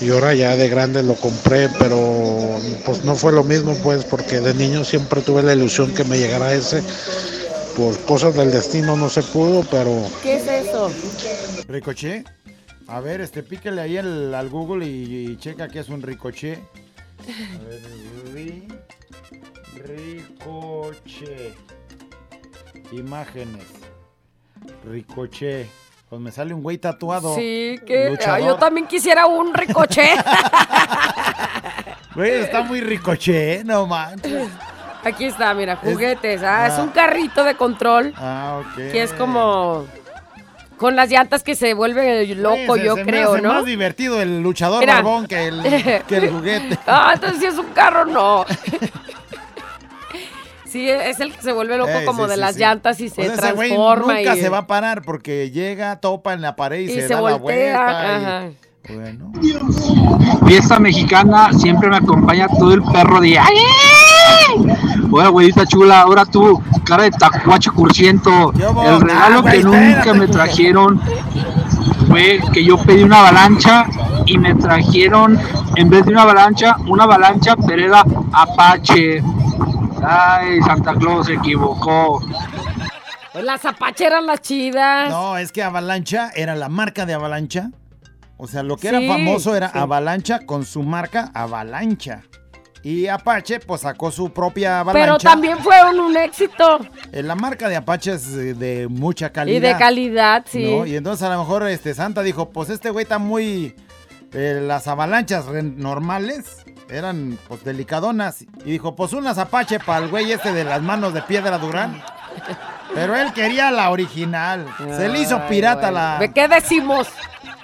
[0.01, 4.39] Y ahora ya de grande lo compré, pero pues no fue lo mismo, pues, porque
[4.39, 6.83] de niño siempre tuve la ilusión que me llegara ese.
[7.75, 9.91] Por cosas del destino no se pudo, pero
[10.23, 10.47] ¿Qué es
[11.67, 12.23] ¿Ricoché?
[12.87, 16.59] A ver, este, píquele ahí al, al Google y, y checa qué es un ricoché.
[17.19, 17.81] A ver,
[18.33, 18.79] ri-
[19.85, 21.53] ricoché.
[22.91, 23.65] Imágenes.
[24.85, 25.67] Ricoché.
[26.09, 27.35] Pues me sale un güey tatuado.
[27.35, 28.39] Sí, que Luchador.
[28.47, 30.11] yo también quisiera un ricoché.
[32.15, 34.49] Güey, está muy ricoché, no manches.
[35.03, 36.41] Aquí está, mira, juguetes.
[36.41, 36.81] Ah, es ah.
[36.81, 38.75] un carrito de control Ah, ok.
[38.91, 39.85] que es como
[40.77, 43.53] con las llantas que se vuelve loco, se- yo se me creo, hace ¿no?
[43.53, 44.95] más divertido el luchador Mira.
[44.95, 46.77] barbón que el, que el juguete.
[46.87, 48.45] Ah, entonces si es un carro, no.
[50.65, 52.59] Sí, es el que se vuelve loco Ey, como sí, de sí, las sí.
[52.59, 54.15] llantas y se O sea, ese transforma.
[54.17, 57.07] nunca y, se va a parar porque llega, topa en la pared y, y se,
[57.07, 57.63] se da la vuelta.
[57.63, 58.49] y- ajá.
[58.89, 59.31] Bueno.
[60.45, 63.57] Fiesta mexicana siempre me acompaña todo el perro de ¡Ay!
[65.11, 68.53] Hola, güeyita chula, ahora tú, cara de tacuache cursiento.
[68.53, 71.01] El regalo que nunca me trajeron
[72.07, 73.85] fue que yo pedí una avalancha
[74.25, 75.39] y me trajeron,
[75.75, 79.21] en vez de una avalancha, una avalancha, pero era Apache.
[80.05, 82.21] Ay, Santa Claus se equivocó.
[83.33, 85.09] Pues las Apache eran las chidas.
[85.09, 87.71] No, es que Avalancha era la marca de Avalancha.
[88.37, 89.77] O sea, lo que era famoso era sí.
[89.79, 92.23] Avalancha con su marca Avalancha.
[92.83, 95.29] Y Apache, pues sacó su propia Pero Avalancha.
[95.29, 96.79] también fueron un éxito.
[97.11, 99.57] Eh, La marca de Apache es de mucha calidad.
[99.57, 100.63] Y de calidad, sí.
[100.63, 100.85] ¿no?
[100.85, 103.75] Y entonces a lo mejor este Santa dijo, pues este güey está muy...
[104.31, 108.43] eh, las avalanchas normales eran pues delicadonas.
[108.63, 112.01] Y dijo, pues unas Apache para el güey este de las manos de piedra Durán.
[112.93, 114.65] Pero él quería la original.
[114.77, 116.19] Se le hizo pirata la...
[116.19, 117.07] ¿De qué decimos?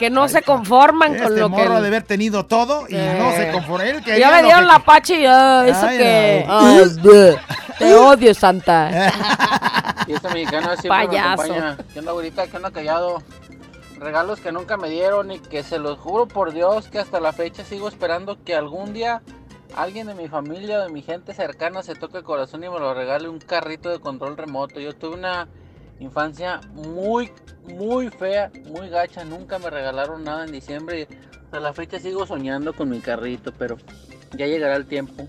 [0.03, 1.55] Que no se conforman con Este lo que...
[1.55, 3.49] morro de haber tenido todo y no se
[4.03, 6.45] quería Ya me lo dieron que- la Apache y ah, eso Ay, que...
[6.45, 7.77] no.
[7.79, 8.89] Te odio, Santa.
[10.05, 11.43] Fiesta mexicana siempre Payaso.
[11.43, 11.77] me acompaña.
[11.93, 12.47] ¿Qué onda, güerita?
[12.47, 13.23] ¿Qué onda, callado?
[13.97, 17.31] Regalos que nunca me dieron y que se los juro por Dios que hasta la
[17.31, 19.21] fecha sigo esperando que algún día
[19.73, 22.77] alguien de mi familia o de mi gente cercana se toque el corazón y me
[22.77, 24.81] lo regale un carrito de control remoto.
[24.81, 25.47] Yo tuve una
[25.99, 27.31] infancia muy,
[27.63, 29.23] muy fea, muy gacha.
[29.23, 31.07] Nunca me regalaron nada en diciembre
[31.43, 33.77] hasta la fecha sigo soñando con mi carrito, pero
[34.35, 35.27] ya llegará el tiempo.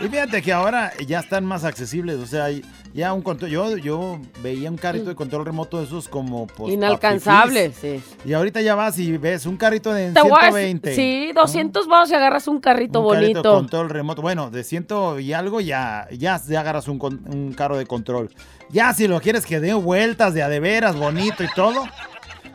[0.00, 2.48] Y fíjate que ahora ya están más accesibles, o sea,
[2.92, 6.74] ya un control, yo, yo veía un carrito de control remoto de esos como pues,
[6.74, 8.02] Inalcanzable, sí.
[8.24, 10.94] Y ahorita ya vas y ves un carrito de Te voy a decir- 120.
[10.94, 13.54] Sí, 200 vamos y agarras un carrito un carrito de bonito.
[13.54, 14.20] control remoto.
[14.20, 18.30] Bueno, de ciento y algo ya, ya, ya agarras un, un carro de control.
[18.70, 21.84] Ya si lo quieres que dé vueltas de a de veras, bonito y todo.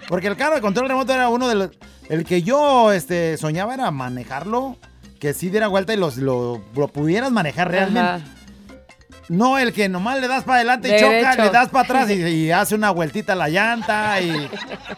[0.09, 1.69] Porque el carro de control remoto era uno de los...
[2.09, 4.77] El que yo este, soñaba era manejarlo,
[5.19, 7.99] que sí diera vuelta y los, lo, lo pudieras manejar realmente.
[7.99, 8.21] Ajá.
[9.29, 11.43] No, el que nomás le das para adelante y choca, Derecho.
[11.43, 14.49] le das para atrás y, y hace una vueltita a la llanta y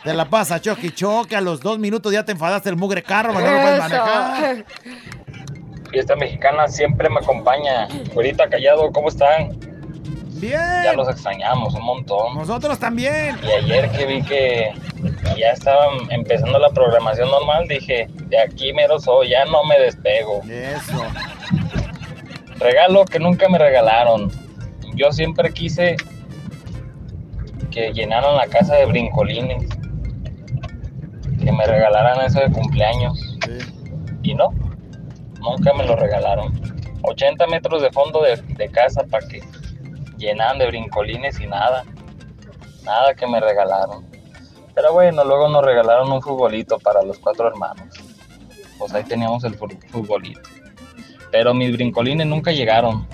[0.04, 1.36] te la pasa choque y choque.
[1.36, 4.66] A los dos minutos ya te enfadaste el mugre carro, no lo puedes manejar.
[5.90, 7.90] Fiesta mexicana siempre me acompaña.
[8.16, 9.50] Ahorita callado, ¿cómo están?
[10.42, 10.84] Bien.
[10.84, 12.36] Ya los extrañamos un montón.
[12.36, 13.38] Nosotros también.
[13.44, 14.74] Y ayer que vi que
[15.38, 20.42] ya estaban empezando la programación normal, dije, de aquí mero soy, ya no me despego.
[20.50, 21.04] Eso.
[22.58, 24.32] Regalo que nunca me regalaron.
[24.96, 25.96] Yo siempre quise
[27.70, 29.70] que llenaran la casa de brincolines.
[31.40, 33.38] Que me regalaran eso de cumpleaños.
[34.24, 34.50] Y no,
[35.40, 36.60] nunca me lo regalaron.
[37.04, 39.42] 80 metros de fondo de, de casa para que
[40.22, 41.84] llenaran de brincolines y nada.
[42.84, 44.06] Nada que me regalaron.
[44.74, 47.88] Pero bueno, luego nos regalaron un futbolito para los cuatro hermanos.
[48.80, 50.42] Pues ahí teníamos el fu- futbolito.
[51.32, 53.06] Pero mis brincolines nunca llegaron.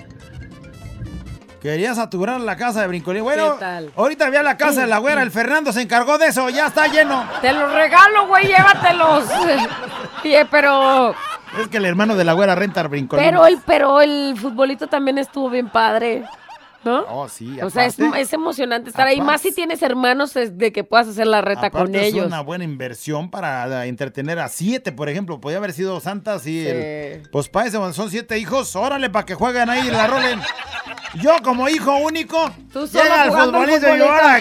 [1.60, 3.24] Quería saturar la casa de Brincolín.
[3.24, 3.92] Bueno, ¿Qué tal?
[3.96, 6.66] ahorita vi a la casa de la güera, el Fernando se encargó de eso, ya
[6.68, 7.24] está lleno.
[7.40, 9.24] Te los regalo, güey, llévatelos.
[10.24, 11.10] Oye, pero,
[11.60, 13.24] Es que el hermano de la güera renta Brincolín.
[13.24, 16.22] pero el, pero el futbolito también estuvo bien padre,
[16.84, 17.04] ¿no?
[17.08, 20.72] Oh, sí, O sea, es, es emocionante estar ahí, más si tienes hermanos es de
[20.72, 22.20] que puedas hacer la reta con ellos.
[22.22, 25.40] Es una buena inversión para entretener a siete, por ejemplo.
[25.40, 26.62] Podría haber sido Santa, sí.
[26.62, 26.68] Sí.
[26.68, 28.74] el- pues para eso son siete hijos.
[28.76, 30.40] Órale, para que jueguen ahí y la rolen.
[31.14, 34.40] Yo, como hijo único, Tú solo llega al futbolista y ahora.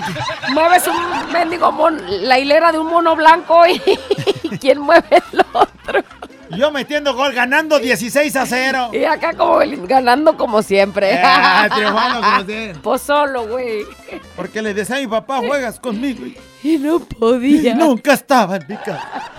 [0.52, 3.80] Mueves un mendigo mon- la hilera de un mono blanco y
[4.60, 6.04] ¿quién mueve el otro?
[6.56, 8.90] Yo metiendo gol, ganando 16 a 0.
[8.94, 11.20] Y acá como ganando como siempre.
[11.24, 12.80] Ah, triunfando como siempre.
[12.82, 13.84] Pues solo, güey.
[14.36, 16.26] Porque le decía a mi papá, juegas conmigo.
[16.26, 17.72] Y, y no podía.
[17.72, 19.32] y nunca estaba en mi casa.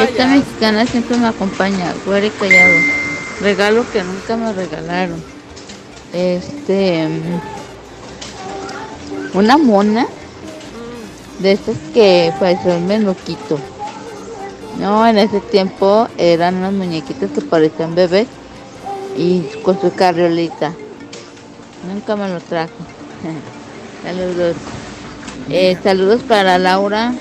[0.00, 2.74] Esta mexicana siempre me acompaña, güera y callado.
[3.40, 5.22] Regalo que nunca me regalaron.
[6.12, 7.08] Este.
[7.08, 7.40] mm,
[9.36, 10.06] Una mona.
[11.38, 13.58] De estas que parecían un menuquito.
[14.78, 18.28] No, en ese tiempo eran unas muñequitas que parecían bebés.
[19.16, 20.74] Y con su carriolita.
[21.90, 22.72] Nunca me lo trajo.
[24.02, 24.56] saludos.
[25.48, 27.14] Eh, saludos para Laura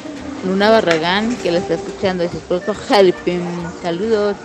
[0.45, 3.41] Luna Barragán, que la está escuchando, y su esposo Jalipim.
[3.82, 4.36] Saludos.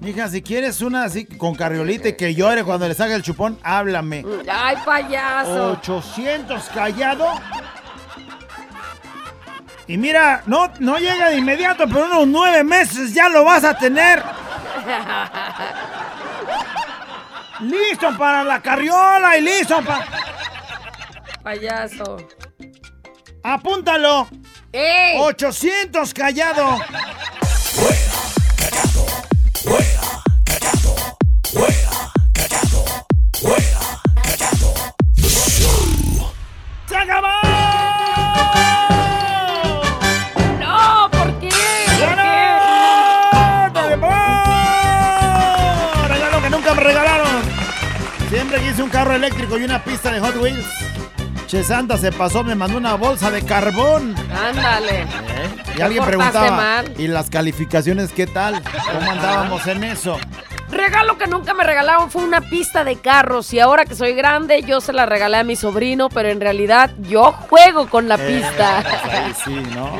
[0.00, 3.58] Mija, si quieres una así con carriolita y que llore cuando le salga el chupón,
[3.62, 4.24] háblame.
[4.50, 5.72] Ay, payaso.
[5.72, 7.26] 800 callado.
[9.90, 13.76] Y mira, no, no llega de inmediato, pero unos nueve meses ya lo vas a
[13.76, 14.22] tener.
[17.58, 20.06] Listo para la carriola y listo para...
[21.42, 22.18] Payaso.
[23.42, 24.28] Apúntalo.
[24.72, 25.18] ¡Ey!
[25.18, 26.78] 800 callado.
[36.86, 37.26] ¡Se acabó!
[37.26, 37.39] No, ¿por qué?
[49.10, 50.64] Carro eléctrico y una pista de Hot Wheels.
[51.48, 54.14] Che Santa se pasó, me mandó una bolsa de carbón.
[54.32, 55.04] Ándale.
[55.72, 56.94] Y Te alguien preguntaba, mal.
[56.96, 58.62] ¿y las calificaciones qué tal?
[58.62, 60.16] ¿Cómo andábamos en eso?
[60.70, 64.62] Regalo que nunca me regalaron fue una pista de carros y ahora que soy grande
[64.62, 68.18] yo se la regalé a mi sobrino, pero en realidad yo juego con la Eh,
[68.44, 68.84] pista.
[69.02, 69.90] pues sí, ¿no?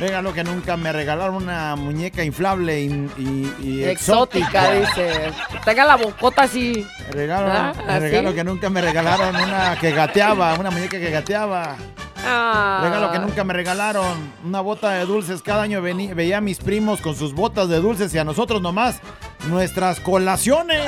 [0.00, 2.86] Regalo que nunca me regalaron una muñeca inflable y,
[3.18, 5.30] y- y Exótica, dice.
[5.64, 6.84] Tenga la bocota así.
[7.12, 7.48] Regalo,
[7.88, 11.76] Ah, regalo que nunca me regalaron una que gateaba, una muñeca que gateaba.
[12.24, 12.80] Ah.
[12.82, 15.42] Regalo que nunca me regalaron una bota de dulces.
[15.42, 18.62] Cada año vení- veía a mis primos con sus botas de dulces y a nosotros
[18.62, 19.00] nomás
[19.46, 20.80] nuestras colaciones.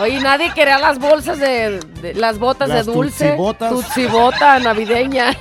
[0.00, 3.24] Oye, nadie quería las bolsas de, de- las botas Las de dulce.
[3.28, 3.70] tutsibotas.
[3.72, 5.34] Tutsibota navideña.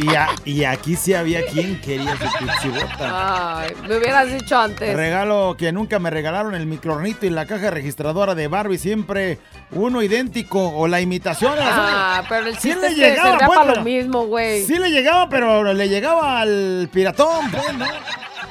[0.00, 3.60] Y, a- y aquí sí había quien quería su tutsibota.
[3.60, 4.94] Ay, me hubieras dicho antes.
[4.94, 9.38] Regalo que nunca me regalaron el microornito y la caja registradora de Barbie, siempre
[9.72, 11.54] uno idéntico o la imitación.
[11.60, 14.64] Ah, pero el Sí le llegaba, pues, para lo mismo, güey.
[14.64, 17.86] Sí le llegaba, pero le llegaba al piratón, pues, ¿no?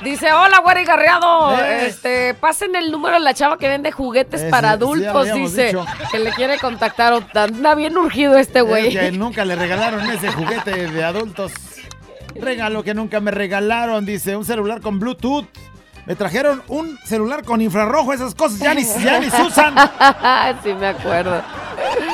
[0.03, 1.57] Dice, hola, güey garreado.
[1.59, 1.87] Eh.
[1.87, 5.65] Este, pasen el número de la chava que vende juguetes Eh, para sí, adultos, dice.
[5.67, 5.85] dicho.
[6.11, 7.23] Que le quiere contactar.
[7.33, 8.89] Anda bien urgido este Es güey.
[8.93, 11.51] que nunca le regalaron ese juguete de adultos.
[12.35, 15.45] Regalo que nunca me regalaron, dice, un celular con Bluetooth.
[16.05, 19.75] Me trajeron un celular con infrarrojo, esas cosas ya ni, ya ni se usan.
[20.63, 21.41] sí, me acuerdo.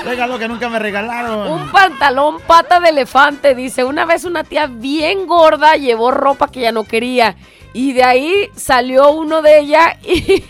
[0.04, 1.48] Regalo que nunca me regalaron.
[1.52, 3.84] Un pantalón pata de elefante, dice.
[3.84, 7.36] Una vez una tía bien gorda llevó ropa que ya no quería.
[7.74, 10.44] Y de ahí salió uno de ella y,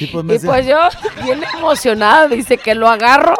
[0.00, 0.78] Y pues me y pues yo,
[1.24, 3.36] bien emocionada, dice que lo agarro.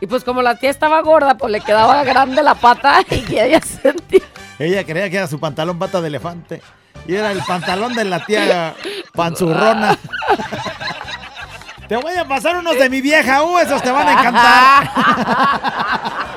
[0.00, 3.44] Y pues como la tía estaba gorda, pues le quedaba grande la pata y que
[3.44, 4.22] ella sentía.
[4.58, 6.62] Ella creía que era su pantalón pata de elefante.
[7.06, 8.74] Y era el pantalón de la tía
[9.14, 9.96] panzurrona.
[11.88, 14.90] Te voy a pasar unos de mi vieja, uh, esos te van a encantar.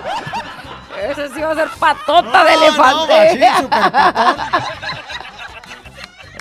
[1.12, 3.40] Ese sí va a ser patota de No, no, elefante.
[3.40, 4.36] machín, super patón.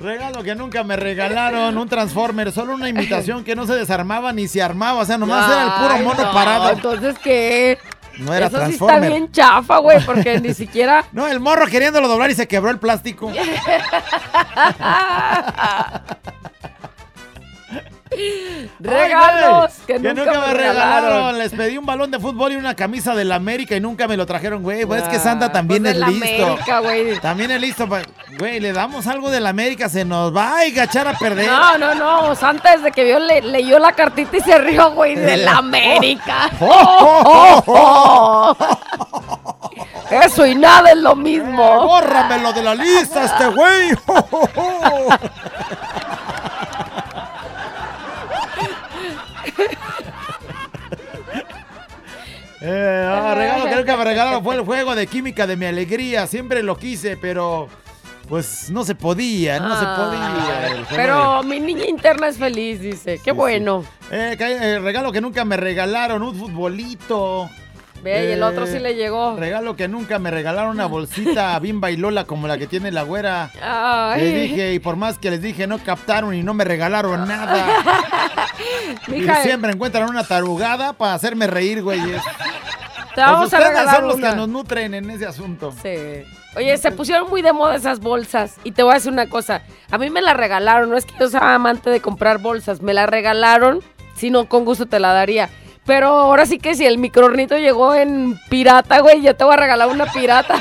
[0.01, 4.49] Regalo que nunca me regalaron, un Transformer, solo una imitación que no se desarmaba ni
[4.49, 6.71] se armaba, o sea, nomás era el puro mono no, parado.
[6.71, 7.79] Entonces, ¿qué?
[8.19, 9.11] No era Eso sí está Transformer.
[9.11, 11.05] bien chafa, güey, porque ni siquiera...
[11.13, 13.31] No, el morro queriéndolo doblar y se quebró el plástico.
[18.81, 21.39] Regalos Ay, que nunca me regalaron.
[21.39, 24.17] Les pedí un balón de fútbol y una camisa de la América y nunca me
[24.17, 24.85] lo trajeron, güey.
[24.85, 26.47] Pues es que Santa Ah, también pues es listo.
[26.47, 27.19] América, güey.
[27.21, 27.89] También es listo.
[28.39, 31.47] Güey, le damos algo de la América, se nos va a echar a perder.
[31.47, 32.35] No, no, no.
[32.35, 36.51] Santa desde que vio, le- leyó la cartita y se rió, güey, de la América.
[36.61, 38.57] Oh, oh,
[40.11, 41.87] Eso y nada es lo mismo.
[41.87, 43.91] Bórramelo de la lista, este güey.
[52.73, 56.27] Eh, ah, regalo que nunca me regalaron fue el juego de química de mi alegría.
[56.27, 57.69] Siempre lo quise, pero
[58.29, 60.85] pues no se podía, no se podía.
[60.85, 63.21] juego Pero mi niña interna es feliz, dice.
[63.25, 63.85] Qué bueno.
[64.11, 64.45] de- Eh, que-
[64.75, 67.51] eh, regalo que nunca me regalaron, un futbolito.
[68.03, 69.37] Ve, y el otro Eh, sí le llegó.
[69.37, 73.03] Regalo que nunca me regalaron una bolsita bimba y lola como la que tiene la
[73.03, 73.51] güera.
[73.63, 74.23] Ay.
[74.23, 77.67] Les dije, y por más que les dije, no captaron y no me regalaron nada.
[79.09, 82.01] Y siempre encuentran una tarugada para hacerme reír, güey.
[83.15, 84.31] te vamos a ustedes regalar son los una.
[84.31, 85.73] que nos nutren en ese asunto.
[85.83, 85.95] Sí.
[86.57, 88.57] Oye, se pusieron muy de moda esas bolsas.
[88.65, 89.63] Y te voy a decir una cosa.
[89.91, 90.91] A mí me la regalaron.
[90.91, 92.83] No es que yo sea amante de comprar bolsas.
[92.83, 93.81] Me la regalaron.
[94.17, 95.49] Si no, con gusto te la daría.
[95.91, 99.57] Pero ahora sí que si el microornito llegó en pirata, güey, yo te voy a
[99.57, 100.55] regalar una pirata.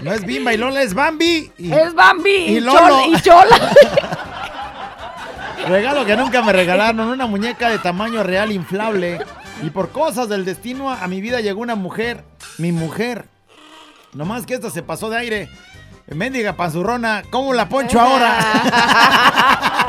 [0.00, 1.50] No es bimba y lola, es Bambi.
[1.58, 3.00] Y, es Bambi y y, Lolo.
[3.08, 3.56] Y Chola.
[5.68, 9.18] Regalo que nunca me regalaron, una muñeca de tamaño real inflable.
[9.60, 12.22] Y por cosas del destino a mi vida llegó una mujer,
[12.58, 13.24] mi mujer.
[14.12, 15.48] Nomás que esto se pasó de aire.
[16.06, 18.38] Mendiga panzurrona, ¿cómo la poncho ahora?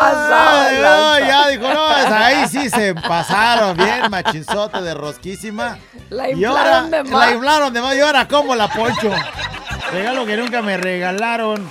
[0.00, 0.80] Ay, lanza.
[0.82, 5.78] no, ya dijo, no, es- ahí sí se pasaron bien, machinzote de rosquísima.
[6.10, 7.26] La Y ahora, inflaron de más.
[7.28, 7.96] La inflaron de más.
[7.96, 9.10] Y ahora, ¿cómo la poncho?
[9.92, 11.68] Regalo que nunca me regalaron.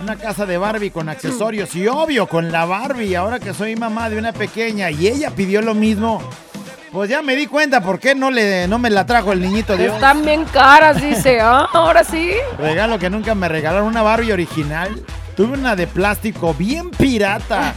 [0.00, 1.74] Una casa de Barbie con accesorios.
[1.76, 3.14] Y obvio, con la Barbie.
[3.14, 6.20] Ahora que soy mamá de una pequeña y ella pidió lo mismo.
[6.90, 9.76] Pues ya me di cuenta por qué no, le, no me la trajo el niñito
[9.76, 9.94] Dios.
[9.94, 11.40] Están bien caras, dice.
[11.40, 12.32] Ah, ahora sí.
[12.58, 13.86] Regalo que nunca me regalaron.
[13.86, 14.90] Una Barbie original.
[15.36, 17.72] Tuve una de plástico bien pirata.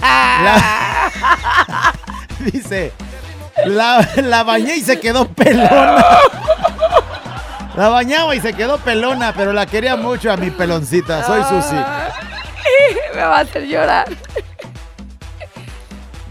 [0.00, 1.92] La-
[2.40, 2.92] Dice,
[3.66, 6.04] la, la bañé y se quedó pelona.
[7.76, 11.24] La bañaba y se quedó pelona, pero la quería mucho a mi peloncita.
[11.24, 11.76] Soy Susi.
[13.14, 14.08] Me va a hacer llorar.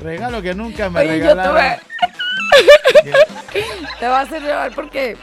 [0.01, 1.51] Regalo que nunca me Oye, yo regalaron.
[1.53, 1.79] tuve.
[3.99, 5.17] Te vas a hacer llevar porque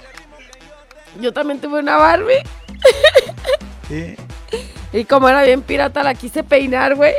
[1.21, 2.43] yo también tuve una Barbie.
[3.89, 4.17] ¿Sí?
[4.93, 7.15] Y como era bien pirata, la quise peinar, güey.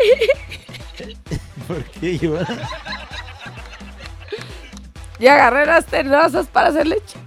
[1.67, 2.37] ¿Por qué yo?
[5.19, 7.17] Y agarré las tenazas para hacerle chi-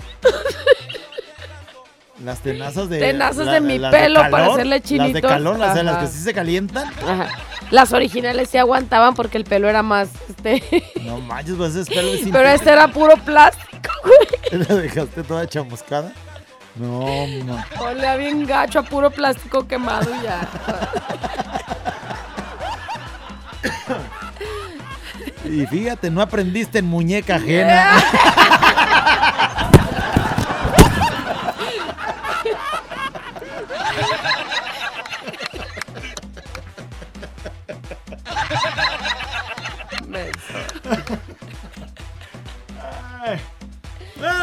[2.25, 2.99] Las tenazas de.
[3.01, 5.31] Tenazas de mi pelo calor, para hacerle Las de chinitos.
[5.31, 6.89] calor, las, de las que sí se calientan.
[7.07, 7.29] Ajá.
[7.71, 10.61] Las originales sí aguantaban porque el pelo era más, este...
[11.03, 14.65] No manches, pues ese pelo es Pero este era puro plástico, güey.
[14.69, 16.13] ¿La dejaste toda chamuscada?
[16.77, 17.65] No, no.
[17.81, 20.49] Olía bien gacho a puro plástico quemado ya.
[25.45, 27.97] Y fíjate, no aprendiste en muñeca ajena.